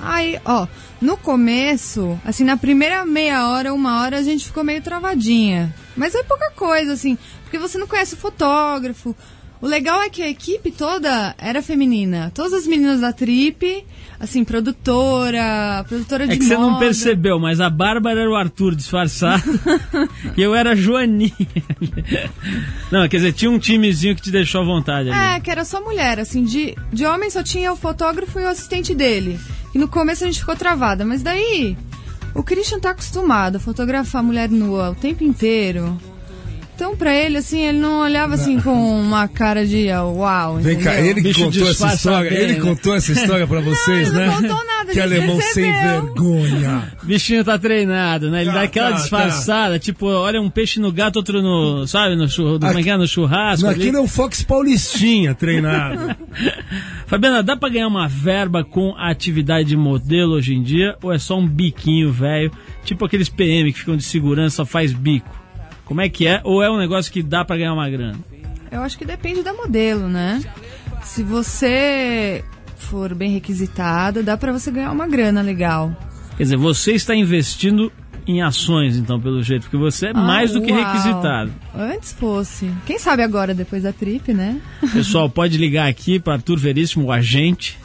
[0.00, 0.66] Aí, ó,
[1.00, 5.74] no começo, assim, na primeira meia hora, uma hora, a gente ficou meio travadinha.
[5.96, 9.16] Mas é pouca coisa, assim, porque você não conhece o fotógrafo.
[9.60, 12.30] O legal é que a equipe toda era feminina.
[12.32, 13.84] Todas as meninas da Trip,
[14.20, 16.78] assim, produtora, produtora de É que você não moda.
[16.84, 19.42] percebeu, mas a Bárbara era o Arthur disfarçado
[20.36, 21.32] e eu era a Joaninha.
[22.90, 25.36] Não, quer dizer, tinha um timezinho que te deixou à vontade ali.
[25.36, 28.48] É, que era só mulher, assim, de, de homem só tinha o fotógrafo e o
[28.48, 29.38] assistente dele.
[29.74, 31.76] E no começo a gente ficou travada, mas daí
[32.32, 35.98] o Christian tá acostumado a fotografar mulher nua o tempo inteiro.
[36.78, 38.70] Então, pra ele, assim, ele não olhava assim com
[39.00, 40.58] uma cara de ah, uau.
[40.58, 42.60] Vem cá, ele que Bicho contou essa história, bem, ele né?
[42.60, 44.26] contou essa história pra vocês, ele né?
[44.26, 46.02] não contou nada, que alemão sem percebeu.
[46.04, 46.92] vergonha.
[47.02, 48.42] Bichinho tá treinado, né?
[48.42, 52.14] Ele Tá, dá aquela tá, disfarçada, tipo, olha um peixe no gato, outro no, sabe,
[52.14, 52.96] no, churro, é é?
[52.96, 53.66] no churrasco.
[53.66, 56.14] Não, aquilo é o Fox Paulistinha treinado.
[57.08, 60.96] Fabiana, dá pra ganhar uma verba com a atividade de modelo hoje em dia?
[61.02, 62.52] Ou é só um biquinho velho?
[62.84, 65.47] Tipo aqueles PM que ficam de segurança, só faz bico.
[65.88, 66.40] Como é que é?
[66.44, 68.18] Ou é um negócio que dá pra ganhar uma grana?
[68.70, 70.40] Eu acho que depende da modelo, né?
[71.02, 72.44] Se você
[72.76, 75.90] for bem requisitada, dá pra você ganhar uma grana legal.
[76.36, 77.90] Quer dizer, você está investindo
[78.26, 80.84] em ações, então, pelo jeito, porque você é mais do que Ah, uau.
[80.84, 81.50] requisitado.
[81.74, 82.70] Antes fosse.
[82.84, 84.60] Quem sabe agora, depois da trip, né?
[84.92, 87.78] Pessoal, pode ligar aqui para Arthur Veríssimo, o agente,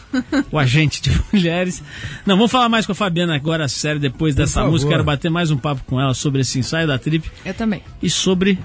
[0.52, 1.84] o agente de mulheres.
[2.26, 4.72] Não, vamos falar mais com a Fabiana agora, sério, depois dessa favor.
[4.72, 4.92] música.
[4.92, 7.82] Quero bater mais um papo com ela sobre esse ensaio da Trip Eu também.
[8.02, 8.58] e sobre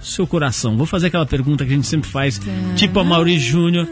[0.00, 0.76] seu coração.
[0.76, 2.40] Vou fazer aquela pergunta que a gente sempre faz,
[2.76, 3.86] tipo a Mauri Júnior,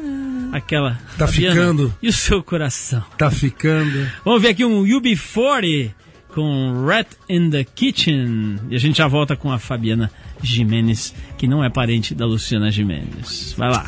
[0.52, 0.98] aquela.
[1.16, 1.94] Tá Fabiana, ficando.
[2.02, 3.04] E o seu coração?
[3.16, 4.08] Tá ficando.
[4.24, 5.92] Vamos ver aqui um UB40
[6.34, 8.56] com Rat in the Kitchen.
[8.70, 10.10] E a gente já volta com a Fabiana
[10.42, 13.54] Jimenez, que não é parente da Luciana Jimenez.
[13.56, 13.86] Vai lá.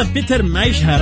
[0.00, 0.98] Cientista Peter Meischer,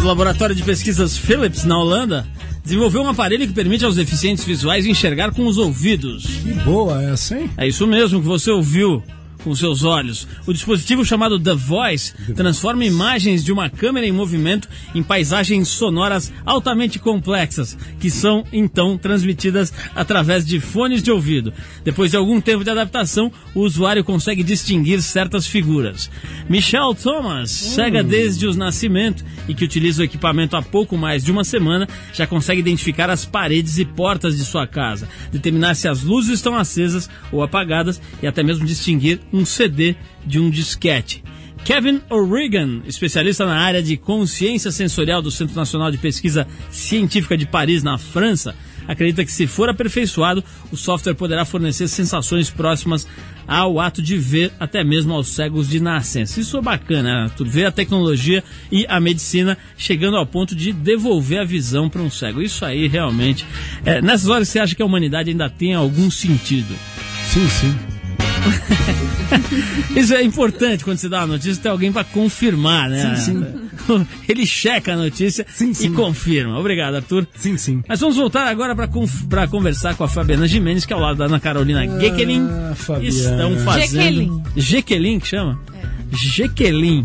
[0.00, 2.26] do laboratório de pesquisas Philips, na Holanda,
[2.64, 6.24] desenvolveu um aparelho que permite aos deficientes visuais enxergar com os ouvidos.
[6.24, 7.50] Que boa essa, hein?
[7.56, 9.02] É isso mesmo que você ouviu
[9.42, 10.26] com seus olhos.
[10.46, 16.32] O dispositivo chamado The Voice transforma imagens de uma câmera em movimento em paisagens sonoras
[16.44, 21.52] altamente complexas, que são então transmitidas através de fones de ouvido.
[21.84, 26.10] Depois de algum tempo de adaptação, o usuário consegue distinguir certas figuras.
[26.48, 31.30] Michelle Thomas, cega desde o nascimento e que utiliza o equipamento há pouco mais de
[31.30, 36.02] uma semana, já consegue identificar as paredes e portas de sua casa, determinar se as
[36.02, 41.22] luzes estão acesas ou apagadas e até mesmo distinguir um CD de um disquete.
[41.64, 47.46] Kevin O'Regan, especialista na área de consciência sensorial do Centro Nacional de Pesquisa Científica de
[47.46, 48.54] Paris, na França,
[48.88, 53.06] acredita que se for aperfeiçoado, o software poderá fornecer sensações próximas
[53.46, 56.40] ao ato de ver, até mesmo aos cegos de nascença.
[56.40, 57.30] Isso é bacana, né?
[57.36, 62.02] Tu vê a tecnologia e a medicina chegando ao ponto de devolver a visão para
[62.02, 62.42] um cego.
[62.42, 63.46] Isso aí realmente.
[63.84, 66.74] é, nessas horas você acha que a humanidade ainda tem algum sentido?
[67.26, 67.89] Sim, sim.
[69.96, 73.16] Isso é importante quando você dá uma notícia, tem alguém para confirmar, né?
[73.16, 73.44] Sim,
[74.28, 75.86] Ele checa a notícia Sim, sim.
[75.86, 76.58] e confirma.
[76.58, 77.26] Obrigado, Arthur.
[77.34, 77.82] Sim, sim.
[77.88, 81.24] Mas vamos voltar agora para conversar com a Fabiana Jimenez, que é ao lado da
[81.26, 82.46] Ana Carolina Gekelin.
[82.48, 83.08] Ah, Fabiana.
[83.08, 83.90] Estão fazendo.
[83.90, 84.42] Jequelin.
[84.56, 85.60] Jequelin que chama?
[86.12, 87.02] Jequelin.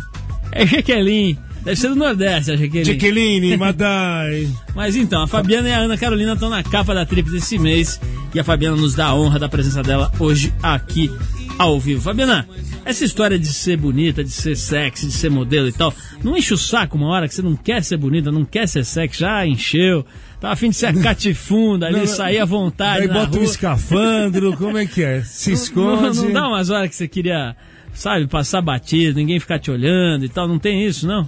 [0.52, 1.38] É Jequelin.
[1.66, 2.86] Deve ser do Nordeste, a Jequelin.
[2.86, 4.48] Jaqueline, Madai.
[4.76, 8.00] Mas então, a Fabiana e a Ana Carolina estão na capa da Trip desse mês
[8.34, 11.12] e a Fabiana nos dá a honra da presença dela hoje aqui
[11.58, 12.02] ao vivo.
[12.02, 12.48] Fabiana,
[12.86, 15.92] essa história de ser bonita, de ser sexy, de ser modelo e tal,
[16.24, 18.86] não enche o saco uma hora que você não quer ser bonita, não quer ser
[18.86, 20.06] sexy, já encheu.
[20.40, 22.08] Tá afim de ser a catifunda ali, Não, não.
[22.08, 23.04] sair à vontade.
[23.04, 23.44] Aí bota um rua.
[23.44, 25.22] escafandro, como é que é?
[25.24, 26.18] Se Não, esconde.
[26.20, 27.56] não dá umas horas que você queria,
[27.96, 31.28] sabe, passar batido, ninguém ficar te olhando e tal, não tem isso, não?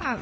[0.00, 0.18] Ah,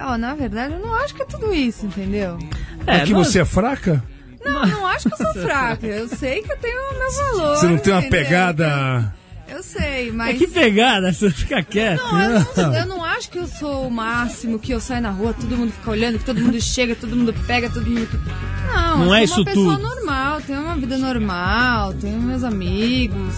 [0.00, 2.38] ó, na verdade, eu não acho que é tudo isso, entendeu?
[2.86, 4.02] É que nós- você é fraca?
[4.44, 5.86] Não, eu não acho que eu sou fraca.
[5.86, 7.56] Eu sei que eu tenho o meu valor.
[7.56, 8.20] Você não tem uma entendeu?
[8.22, 9.14] pegada.
[9.48, 10.38] Eu sei, É mas.
[10.38, 12.00] que pegada, você fica quieto.
[12.02, 15.10] Não, eu não, eu não acho que eu sou o máximo, que eu saio na
[15.10, 18.08] rua, todo mundo fica olhando, que todo mundo chega, todo mundo pega, todo mundo.
[18.72, 19.82] Não, Não eu é sou isso uma pessoa tudo.
[19.96, 23.34] normal, tenho uma vida normal, tenho meus amigos,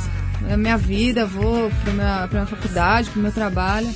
[0.50, 3.88] a minha vida, vou pra minha, pra minha faculdade, pro meu trabalho.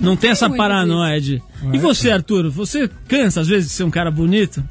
[0.00, 1.42] Não tem essa paranoia de.
[1.72, 2.50] E você, Arthur?
[2.50, 4.62] Você cansa às vezes de ser um cara bonito?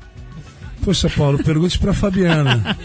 [0.83, 2.75] Poxa, Paulo, pergunte pra Fabiana.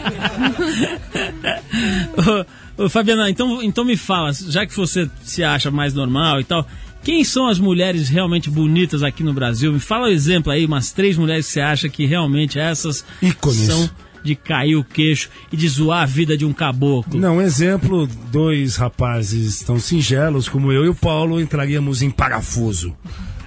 [2.77, 6.43] ô, ô, Fabiana, então, então me fala, já que você se acha mais normal e
[6.43, 6.65] tal,
[7.03, 9.73] quem são as mulheres realmente bonitas aqui no Brasil?
[9.73, 13.57] Me fala um exemplo aí, umas três mulheres que você acha que realmente essas Ícones.
[13.61, 13.89] são
[14.27, 17.19] de cair o queixo e de zoar a vida de um caboclo.
[17.19, 22.95] Não, um exemplo, dois rapazes tão singelos como eu e o Paulo entraríamos em parafuso.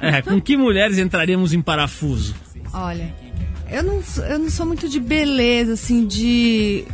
[0.01, 2.35] É, com que mulheres entraríamos em parafuso?
[2.73, 3.15] Olha,
[3.71, 6.85] eu não, sou- eu não sou muito de beleza, assim, de,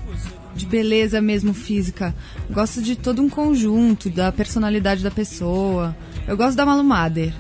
[0.57, 2.15] de beleza mesmo física.
[2.51, 5.97] Gosto de todo um conjunto, da personalidade da pessoa.
[6.27, 7.33] Eu gosto da Malu Mader.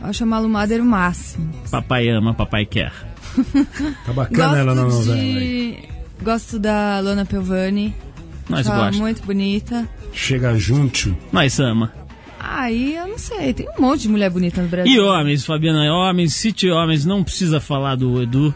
[0.00, 1.52] Eu acho a Malu Mader o máximo.
[1.70, 2.92] Papai ama, papai quer.
[4.06, 5.20] Tá bacana ela na Gosto novela.
[5.20, 5.78] de...
[6.22, 7.94] Gosto da Lona Pelvani.
[8.48, 8.92] Nós gosta.
[8.92, 9.88] muito bonita.
[10.12, 11.16] Chega junto.
[11.32, 11.92] Nós ama.
[12.38, 14.92] Aí, eu não sei, tem um monte de mulher bonita no Brasil.
[14.92, 18.54] E homens, Fabiana, homens, cite homens, não precisa falar do Edu.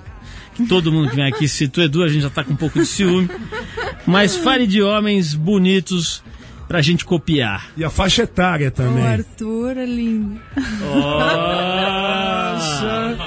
[0.55, 2.57] que Todo mundo que vem aqui cita o Edu, a gente já tá com um
[2.57, 3.29] pouco de ciúme.
[4.07, 6.23] Mas fale de homens bonitos
[6.71, 7.67] pra gente copiar.
[7.77, 9.05] E a faixa etária O também.
[9.05, 10.41] Arthur é lindo.
[10.81, 11.99] Nossa!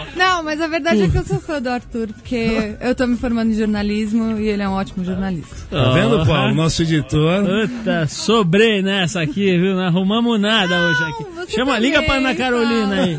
[0.15, 3.17] Não, mas a verdade é que eu sou fã do Arthur, porque eu tô me
[3.17, 5.57] formando em jornalismo e ele é um ótimo jornalista.
[5.69, 6.55] Tá vendo, Paulo?
[6.55, 7.43] Nosso editor.
[7.43, 9.75] Puta, sobrei nessa aqui, viu?
[9.75, 11.25] Não arrumamos nada Não, hoje aqui.
[11.51, 13.17] Chama, também, liga pra Ana Carolina aí.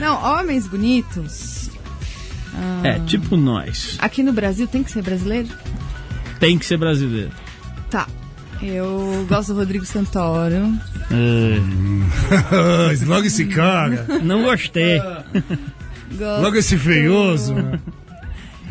[0.00, 1.68] Não, homens bonitos.
[2.82, 3.98] É, tipo nós.
[4.00, 5.48] Aqui no Brasil tem que ser brasileiro?
[6.44, 7.30] Tem que ser brasileiro.
[7.88, 8.06] Tá.
[8.62, 10.74] Eu gosto do Rodrigo Santoro.
[11.10, 11.56] É,
[13.06, 14.06] Logo esse cara.
[14.22, 14.98] não gostei.
[14.98, 16.42] Gosto...
[16.42, 17.54] Logo esse feioso.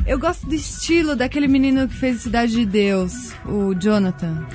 [0.05, 4.45] Eu gosto do estilo daquele menino que fez Cidade de Deus, o Jonathan.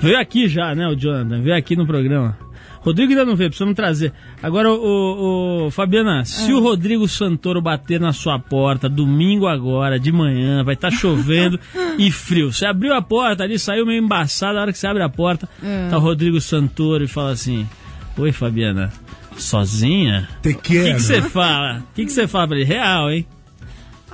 [0.00, 1.42] Veio aqui já, né, o Jonathan?
[1.42, 2.36] Veio aqui no programa.
[2.84, 4.12] Rodrigo ainda não veio, precisamos trazer.
[4.42, 9.98] Agora, o, o- o- Fabiana, se o Rodrigo Santoro bater na sua porta domingo agora,
[9.98, 11.58] de manhã, vai estar chovendo
[11.98, 12.52] e frio.
[12.52, 15.48] Você abriu a porta ali, saiu meio embaçado, a hora que você abre a porta,
[15.90, 17.66] tá o Rodrigo Santoro e fala assim:
[18.18, 18.92] Oi, Fabiana.
[19.36, 20.28] Sozinha?
[20.42, 21.78] Te O que você fala?
[21.78, 22.66] O que que você fala pra ele?
[22.66, 23.26] Real, hein?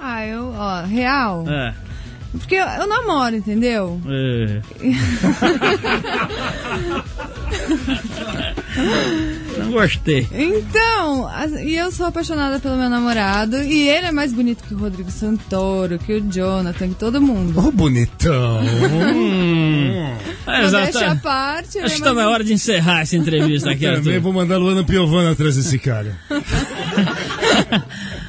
[0.01, 1.45] Ah, eu, ó, real.
[1.47, 1.75] É.
[2.33, 4.01] Porque eu, eu namoro, entendeu?
[4.09, 4.63] é.
[9.59, 10.27] Não gostei.
[10.33, 11.31] Então,
[11.63, 13.57] e eu sou apaixonada pelo meu namorado.
[13.63, 17.59] E ele é mais bonito que o Rodrigo Santoro, que o Jonathan, que todo mundo.
[17.59, 18.61] Ô, bonitão.
[20.47, 21.21] É, Modéstia à exato.
[21.23, 21.79] parte.
[21.79, 24.59] Acho é que tá na hora de encerrar essa entrevista aqui, Também vou mandar a
[24.59, 26.17] Luana Piovana atrás desse cara.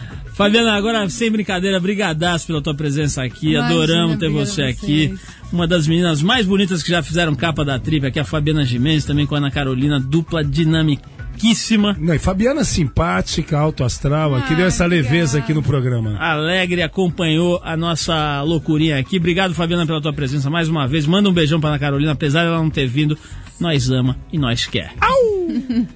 [0.41, 3.51] Fabiana, agora sem brincadeira, brigadaço pela tua presença aqui.
[3.51, 5.13] Imagina, Adoramos ter você a aqui.
[5.53, 9.05] Uma das meninas mais bonitas que já fizeram capa da trip aqui, a Fabiana Gimenez,
[9.05, 11.95] também com a Ana Carolina, dupla dinamiquíssima.
[11.99, 16.17] Não, e Fabiana simpática, alto astral, aqui Ai, deu essa leveza aqui no programa.
[16.17, 19.17] Alegre acompanhou a nossa loucurinha aqui.
[19.17, 21.05] Obrigado, Fabiana, pela tua presença mais uma vez.
[21.05, 23.15] Manda um beijão pra Ana Carolina, apesar dela não ter vindo.
[23.59, 24.91] Nós ama e nós quer.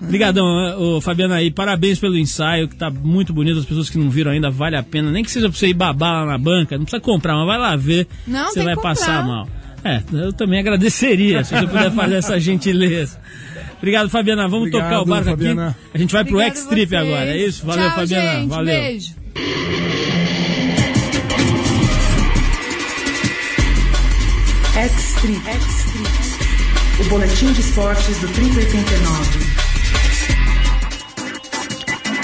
[0.02, 0.46] Obrigadão,
[0.80, 1.52] ô, Fabiana aí.
[1.52, 3.60] Parabéns pelo ensaio, que tá muito bonito.
[3.60, 5.12] As pessoas que não viram ainda, vale a pena.
[5.12, 6.78] Nem que seja pra você ir babar lá na banca.
[6.78, 8.08] Não precisa comprar, mas vai lá ver.
[8.28, 9.48] Não, você tem vai que passar mal.
[9.84, 13.20] É, eu também agradeceria se você puder fazer essa gentileza.
[13.78, 14.48] Obrigado, Fabiana.
[14.48, 15.68] Vamos Obrigado, tocar o barco Fabiana.
[15.70, 15.78] aqui.
[15.94, 17.66] A gente vai pro Obrigada a X-Trip agora, é isso?
[17.66, 18.32] Valeu, Tchau, Fabiana.
[18.40, 18.82] Gente, Valeu.
[18.82, 19.16] Beijo.
[24.74, 25.75] X-Trip.
[27.06, 29.40] O boletim de esportes do Trip 89.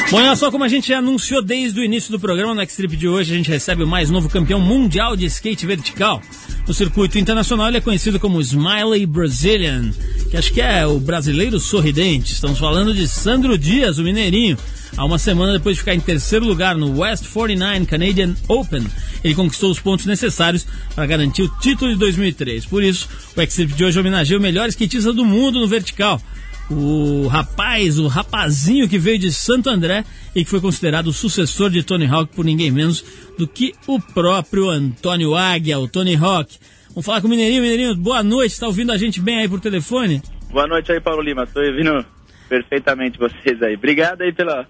[0.10, 3.08] Bom, olha só como a gente anunciou desde o início do programa, no X-Trip de
[3.08, 6.20] hoje a gente recebe o mais novo campeão mundial de skate vertical.
[6.68, 9.92] No circuito internacional ele é conhecido como Smiley Brazilian,
[10.32, 12.34] que acho que é o brasileiro sorridente.
[12.34, 14.58] Estamos falando de Sandro Dias, o mineirinho.
[14.98, 18.86] Há uma semana depois de ficar em terceiro lugar no West 49 Canadian Open,
[19.24, 22.66] ele conquistou os pontos necessários para garantir o título de 2003.
[22.66, 26.22] Por isso, o X-Trip de hoje homenageia o melhor skatista do mundo no vertical.
[26.70, 31.70] O rapaz, o rapazinho que veio de Santo André e que foi considerado o sucessor
[31.70, 33.04] de Tony Hawk por ninguém menos
[33.38, 36.58] do que o próprio Antônio Águia, o Tony Hawk.
[36.90, 37.62] Vamos falar com o Mineirinho.
[37.62, 38.54] Mineirinho, boa noite.
[38.54, 40.22] Está ouvindo a gente bem aí por telefone?
[40.50, 41.44] Boa noite aí, Paulo Lima.
[41.44, 42.06] Estou ouvindo
[42.52, 43.76] perfeitamente vocês aí.
[43.76, 44.68] Obrigado aí pela,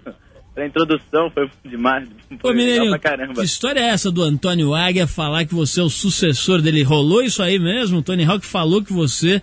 [0.54, 2.08] pela introdução, foi demais.
[2.40, 3.34] Foi Mineirinho, caramba.
[3.34, 6.84] que história é essa do Antônio Águia falar que você é o sucessor dele?
[6.84, 7.98] Rolou isso aí mesmo?
[7.98, 9.42] O Tony Hawk falou que você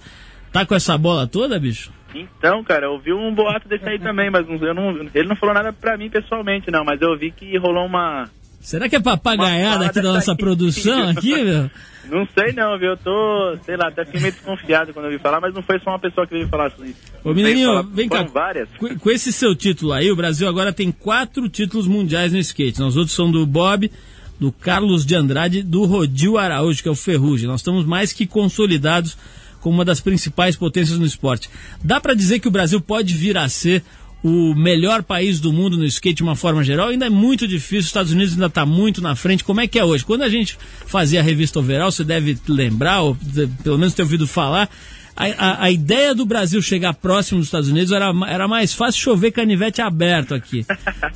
[0.53, 1.93] tá com essa bola toda, bicho?
[2.15, 5.55] Então, cara, eu ouvi um boato desse aí também, mas eu não, ele não falou
[5.55, 8.31] nada pra mim pessoalmente, não, mas eu vi que rolou uma.
[8.61, 10.43] Será que é papagaiada aqui da nossa daqui.
[10.43, 11.71] produção aqui, meu?
[12.11, 12.93] Não sei não, viu?
[12.93, 15.79] Eu tô, sei lá, até fiquei meio desconfiado quando eu ouvi falar, mas não foi
[15.81, 16.97] só uma pessoa que veio falar isso.
[17.23, 18.23] Ô, Mineirinho, Veio falar- vem cá.
[18.23, 18.69] várias.
[18.79, 22.83] Com, com esse seu título aí, o Brasil agora tem quatro títulos mundiais no skate.
[22.83, 23.93] Os outros são do Bob,
[24.41, 27.47] do Carlos de Andrade, do Rodil Araújo, que é o Ferrugem.
[27.47, 29.15] Nós estamos mais que consolidados
[29.61, 31.51] como uma das principais potências no esporte.
[31.85, 33.83] Dá pra dizer que o Brasil pode vir a ser
[34.23, 36.89] o melhor país do mundo no skate de uma forma geral?
[36.89, 39.45] Ainda é muito difícil, os Estados Unidos ainda está muito na frente.
[39.45, 40.05] Como é que é hoje?
[40.05, 43.17] Quando a gente fazia a revista Overall, você deve lembrar, ou
[43.63, 44.69] pelo menos ter ouvido falar,
[45.17, 49.01] a, a- a ideia do Brasil chegar próximo dos Estados Unidos era, era mais fácil
[49.01, 50.65] chover canivete aberto aqui.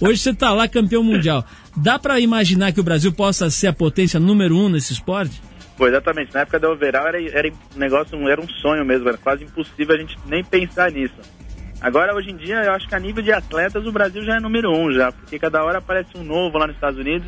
[0.01, 1.45] Hoje você está lá campeão mundial.
[1.77, 5.41] Dá para imaginar que o Brasil possa ser a potência número um nesse esporte?
[5.77, 6.35] Pô, exatamente.
[6.35, 9.95] Na época da Overall era, era um negócio, era um sonho mesmo, era quase impossível
[9.95, 11.15] a gente nem pensar nisso.
[11.83, 14.41] Agora, hoje em dia, eu acho que a nível de atletas, o Brasil já é
[14.41, 17.27] número um já, porque cada hora aparece um novo lá nos Estados Unidos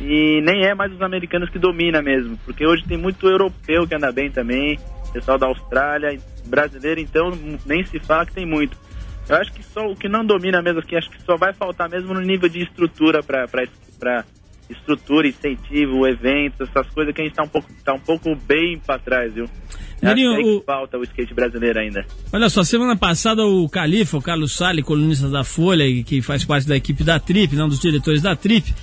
[0.00, 3.94] e nem é mais os americanos que domina mesmo, porque hoje tem muito europeu que
[3.94, 4.76] anda bem também,
[5.12, 7.30] pessoal da Austrália, brasileiro, então
[7.64, 8.76] nem se fala que tem muito.
[9.28, 11.88] Eu acho que só o que não domina mesmo aqui, acho que só vai faltar
[11.88, 13.46] mesmo no nível de estrutura para
[14.68, 18.80] estrutura, incentivo, eventos, essas coisas que a gente tá um pouco, tá um pouco bem
[18.80, 19.48] para trás, viu?
[20.06, 22.06] Acho que é falta o skate brasileiro ainda.
[22.32, 26.66] Olha só, semana passada o Califa, o Carlos Sale, colunista da Folha, que faz parte
[26.66, 28.74] da equipe da Trip, não dos diretores da Trip,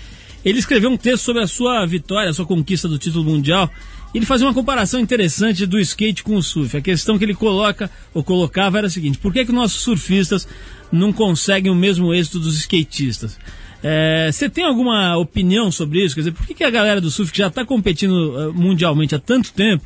[0.43, 3.69] ele escreveu um texto sobre a sua vitória, a sua conquista do título mundial.
[4.13, 6.77] E ele fazia uma comparação interessante do skate com o surf.
[6.77, 10.47] A questão que ele coloca ou colocava era a seguinte: por que, que nossos surfistas
[10.91, 13.39] não conseguem o mesmo êxito dos skatistas?
[13.81, 16.13] É, Você tem alguma opinião sobre isso?
[16.13, 19.13] Quer dizer, por que, que a galera do surf, que já está competindo eh, mundialmente
[19.13, 19.83] há tanto tempo,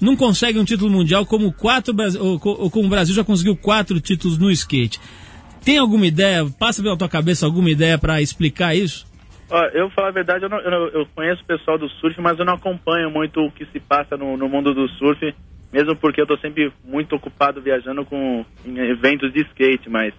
[0.00, 3.56] não consegue um título mundial como quatro ou, co- ou como o Brasil já conseguiu
[3.56, 4.98] quatro títulos no skate?
[5.64, 6.46] Tem alguma ideia?
[6.58, 9.06] Passa pela tua cabeça alguma ideia para explicar isso?
[9.50, 12.44] Ó, eu falar a verdade, eu, não- eu conheço o pessoal do surf, mas eu
[12.44, 15.34] não acompanho muito o que se passa no, no mundo do surf,
[15.72, 20.14] mesmo porque eu tô sempre muito ocupado viajando com eventos de skate, mas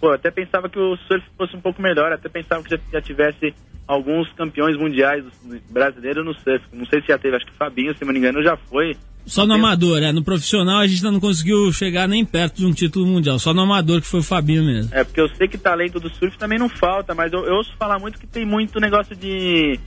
[0.00, 3.00] pô, até pensava que o surf fosse um pouco melhor, até pensava que já, já
[3.00, 3.54] tivesse
[3.86, 5.24] alguns campeões mundiais
[5.70, 6.64] brasileiros no surf.
[6.72, 9.46] Não sei se já teve, acho que Fabinho, se não me engano, já foi Só
[9.46, 10.12] no amador, é.
[10.12, 13.38] No profissional a gente ainda não conseguiu chegar nem perto de um título mundial.
[13.38, 14.94] Só no amador que foi o Fabinho mesmo.
[14.94, 17.72] É, porque eu sei que talento do surf também não falta, mas eu, eu ouço
[17.78, 19.78] falar muito que tem muito negócio de.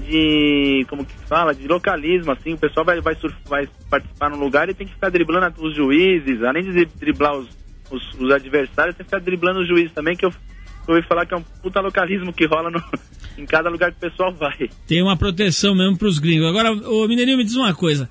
[0.00, 0.86] de.
[0.88, 1.54] como que se fala?
[1.54, 2.54] De localismo, assim.
[2.54, 5.74] O pessoal vai, vai, surf, vai participar num lugar e tem que ficar driblando os
[5.74, 7.48] juízes, além de driblar os,
[7.90, 10.32] os, os adversários, tem que ficar driblando os juízes também, que eu,
[10.90, 12.82] eu ouvi falar que é um puta localismo que rola no,
[13.36, 14.70] em cada lugar que o pessoal vai.
[14.86, 16.48] Tem uma proteção mesmo pros gringos.
[16.48, 18.08] Agora, ô Mineirinho, me diz uma coisa.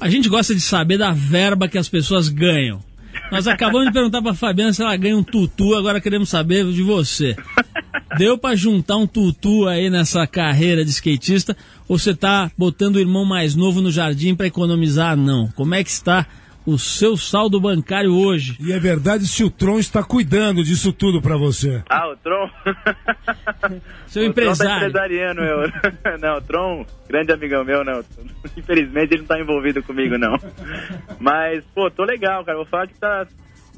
[0.00, 2.82] A gente gosta de saber da verba que as pessoas ganham.
[3.30, 6.82] Nós acabamos de perguntar pra Fabiana se ela ganha um tutu, agora queremos saber de
[6.82, 7.36] você.
[8.18, 11.56] Deu pra juntar um tutu aí nessa carreira de skatista
[11.88, 15.16] ou você tá botando o irmão mais novo no jardim pra economizar?
[15.16, 15.48] Não.
[15.54, 16.26] Como é que está
[16.66, 18.56] o seu saldo bancário hoje?
[18.60, 21.82] E é verdade se o Tron está cuidando disso tudo pra você.
[21.88, 22.50] Ah, o Tron.
[24.06, 24.90] Seu o empresário.
[24.90, 25.72] Tron tá empresariando, eu.
[26.20, 28.02] Não, o Tron, grande amigão meu, não.
[28.56, 30.36] Infelizmente ele não tá envolvido comigo, não.
[31.18, 32.58] Mas, pô, tô legal, cara.
[32.58, 33.26] Vou falar que tá.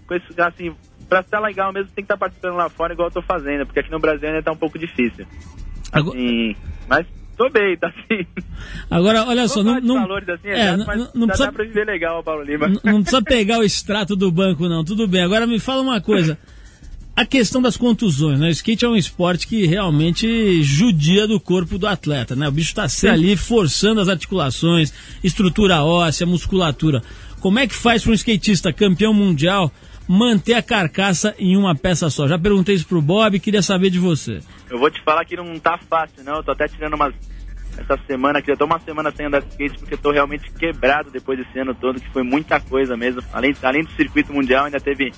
[0.06, 0.74] Com esse, assim,
[1.08, 3.80] pra estar legal mesmo, tem que estar participando lá fora igual eu tô fazendo, porque
[3.80, 5.26] aqui no Brasil ainda tá um pouco difícil.
[5.92, 6.56] Agora- Assim,
[6.88, 7.06] mas
[7.44, 8.26] tô bem, tá assim.
[8.90, 11.64] Agora, olha só, não, não, valores assim, é, não, mas não- já precisa, dá pra
[11.64, 12.68] viver legal, Paulo Lima.
[12.68, 14.84] não- não precisa pegar o extrato do banco, não.
[14.84, 15.22] Tudo bem.
[15.22, 16.38] Agora me fala uma coisa.
[17.14, 18.46] A questão das contusões, né?
[18.46, 22.48] O skate é um esporte que realmente judia do corpo do atleta, né?
[22.48, 27.02] O bicho tá sempre ali forçando as articulações, estrutura óssea, musculatura.
[27.40, 29.70] Como é que faz para um skatista campeão mundial
[30.08, 32.26] manter a carcaça em uma peça só?
[32.26, 34.40] Já perguntei isso pro Bob, queria saber de você.
[34.72, 36.36] Eu vou te falar que não tá fácil, não.
[36.36, 37.14] Eu tô até tirando umas.
[37.76, 41.10] Essa semana aqui, eu tô uma semana sem andar de skate porque tô realmente quebrado
[41.10, 43.22] depois desse ano todo, que foi muita coisa mesmo.
[43.34, 45.12] Além, além do circuito mundial, ainda teve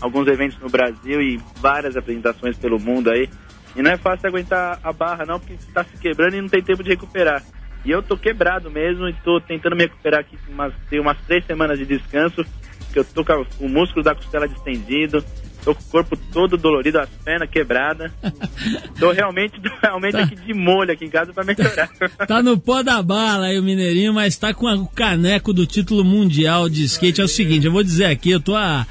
[0.00, 3.28] alguns eventos no Brasil e várias apresentações pelo mundo aí.
[3.76, 6.62] E não é fácil aguentar a barra, não, porque tá se quebrando e não tem
[6.62, 7.42] tempo de recuperar.
[7.84, 10.38] E eu tô quebrado mesmo e tô tentando me recuperar aqui.
[10.48, 12.42] Umas, tem umas três semanas de descanso,
[12.90, 15.22] que eu tô com o músculo da costela distendido,
[15.64, 18.12] tô com o corpo todo dolorido, as pernas quebradas.
[18.98, 21.88] Tô realmente, tô realmente aqui de molho aqui em casa pra melhorar.
[22.28, 26.04] Tá no pó da bala aí o Mineirinho, mas tá com o caneco do título
[26.04, 27.20] mundial de skate.
[27.20, 28.86] É o seguinte, eu vou dizer aqui, eu tô a.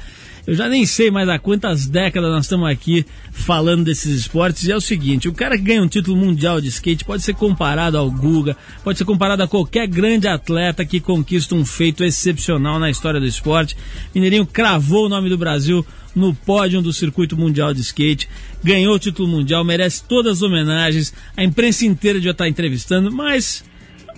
[0.46, 4.64] Eu já nem sei mais há quantas décadas nós estamos aqui falando desses esportes.
[4.64, 7.34] E é o seguinte: o cara que ganha um título mundial de skate pode ser
[7.34, 12.78] comparado ao Guga, pode ser comparado a qualquer grande atleta que conquista um feito excepcional
[12.78, 13.76] na história do esporte.
[14.14, 15.84] Mineirinho cravou o nome do Brasil
[16.14, 18.28] no pódio do circuito mundial de skate,
[18.62, 23.64] ganhou o título mundial, merece todas as homenagens, a imprensa inteira já estar entrevistando, mas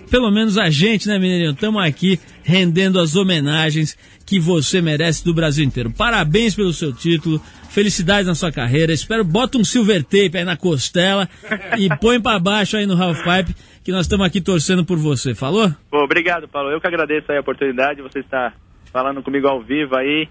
[0.09, 1.51] pelo menos a gente, né, Mineirinho?
[1.51, 5.91] Estamos aqui rendendo as homenagens que você merece do Brasil inteiro.
[5.91, 8.93] Parabéns pelo seu título, felicidades na sua carreira.
[8.93, 11.29] Espero, bota um silver tape aí na costela
[11.77, 15.35] e põe pra baixo aí no half pipe, que nós estamos aqui torcendo por você.
[15.35, 15.73] Falou?
[15.91, 16.71] Obrigado, Paulo.
[16.71, 18.53] Eu que agradeço aí a oportunidade, você está
[18.91, 20.27] falando comigo ao vivo aí.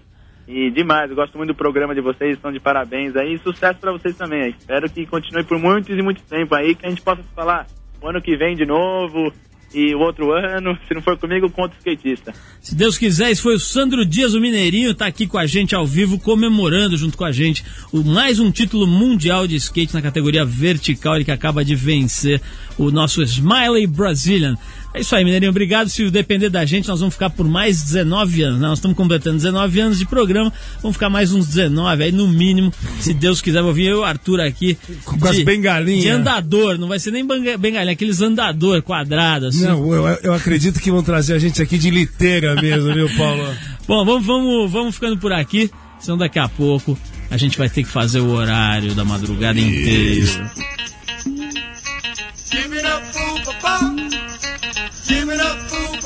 [0.47, 3.37] E demais, eu gosto muito do programa de vocês, estão de parabéns aí.
[3.39, 4.55] Sucesso pra vocês também.
[4.57, 7.67] Espero que continue por muitos e muito tempo aí, que a gente possa falar
[8.01, 9.33] o ano que vem de novo
[9.73, 10.77] e o outro ano.
[10.87, 12.33] Se não for comigo, conta o skatista.
[12.61, 15.75] Se Deus quiser, esse foi o Sandro Dias, o Mineirinho, tá aqui com a gente
[15.75, 20.01] ao vivo, comemorando junto com a gente o mais um título mundial de skate na
[20.01, 22.41] categoria vertical, ele que acaba de vencer
[22.77, 24.55] o nosso Smiley Brazilian.
[24.97, 25.89] É isso aí, Mineirinho, obrigado.
[25.89, 28.59] Se depender da gente, nós vamos ficar por mais 19 anos.
[28.59, 32.73] Nós estamos completando 19 anos de programa, vamos ficar mais uns 19 aí no mínimo.
[32.99, 34.75] Se Deus quiser, vou vir eu e o Arthur aqui.
[35.05, 36.01] Com as bengalinhas.
[36.01, 39.49] De andador, não vai ser nem bengalinha, aqueles andador quadrados.
[39.49, 39.65] assim.
[39.67, 43.43] Não, eu, eu acredito que vão trazer a gente aqui de liteira mesmo, viu, Paulo?
[43.87, 45.69] Bom, vamos, vamos, vamos ficando por aqui,
[45.99, 46.97] senão daqui a pouco
[47.29, 50.51] a gente vai ter que fazer o horário da madrugada inteira.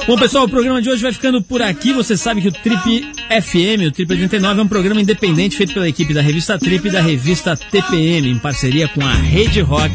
[0.07, 1.93] Bom, pessoal, o programa de hoje vai ficando por aqui.
[1.93, 5.87] Você sabe que o Trip FM, o Trip 89, é um programa independente feito pela
[5.87, 9.93] equipe da revista Trip e da revista TPM, em parceria com a Rede Rock,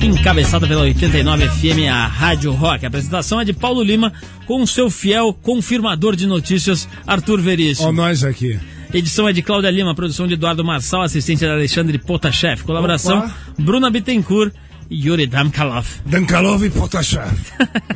[0.00, 2.84] encabeçada pela 89 FM, a Rádio Rock.
[2.84, 4.12] A apresentação é de Paulo Lima,
[4.46, 7.88] com o seu fiel confirmador de notícias, Arthur Veríssimo.
[7.88, 8.58] Ó, nós aqui.
[8.92, 13.34] Edição é de Cláudia Lima, produção de Eduardo Marçal, assistente de Alexandre Potashev, colaboração Opa.
[13.58, 14.52] Bruna Bittencourt
[14.90, 15.86] Yuri Damkalov.
[16.06, 17.32] Dankalov e Potashev.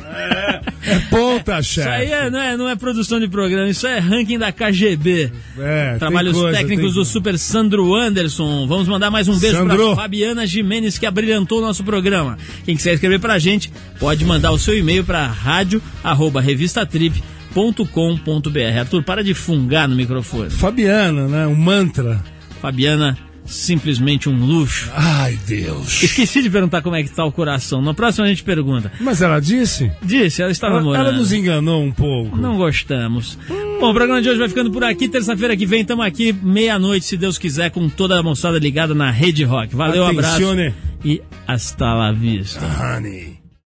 [0.83, 4.37] é ponta, Isso aí é, não, é, não é produção de programa, isso é ranking
[4.37, 5.31] da KGB.
[5.57, 7.11] É, Trabalhos coisa, técnicos do coisa.
[7.11, 8.67] Super Sandro Anderson.
[8.67, 9.93] Vamos mandar mais um beijo Sandro.
[9.93, 12.37] para Fabiana Jimenez, que abrilhantou o nosso programa.
[12.65, 18.79] Quem quiser escrever pra gente, pode mandar o seu e-mail para rádio arroba revistatrip.com.br.
[18.79, 20.49] Arthur, para de fungar no microfone.
[20.49, 21.47] Fabiana, né?
[21.47, 22.23] Um mantra.
[22.61, 23.17] Fabiana
[23.49, 24.89] simplesmente um luxo.
[24.93, 26.03] Ai, Deus.
[26.03, 27.81] Esqueci de perguntar como é que tá o coração.
[27.81, 28.91] Na próxima a gente pergunta.
[28.99, 29.91] Mas ela disse?
[30.01, 31.07] Disse, ela estava Ela, morando.
[31.07, 32.37] ela nos enganou um pouco.
[32.37, 33.37] Não gostamos.
[33.79, 35.07] Bom, o programa de hoje vai ficando por aqui.
[35.09, 39.09] Terça-feira que vem estamos aqui, meia-noite, se Deus quiser, com toda a moçada ligada na
[39.09, 39.75] Rede Rock.
[39.75, 40.67] Valeu, Atencione.
[40.67, 42.61] abraço e hasta la vista.
[42.65, 43.38] Honey.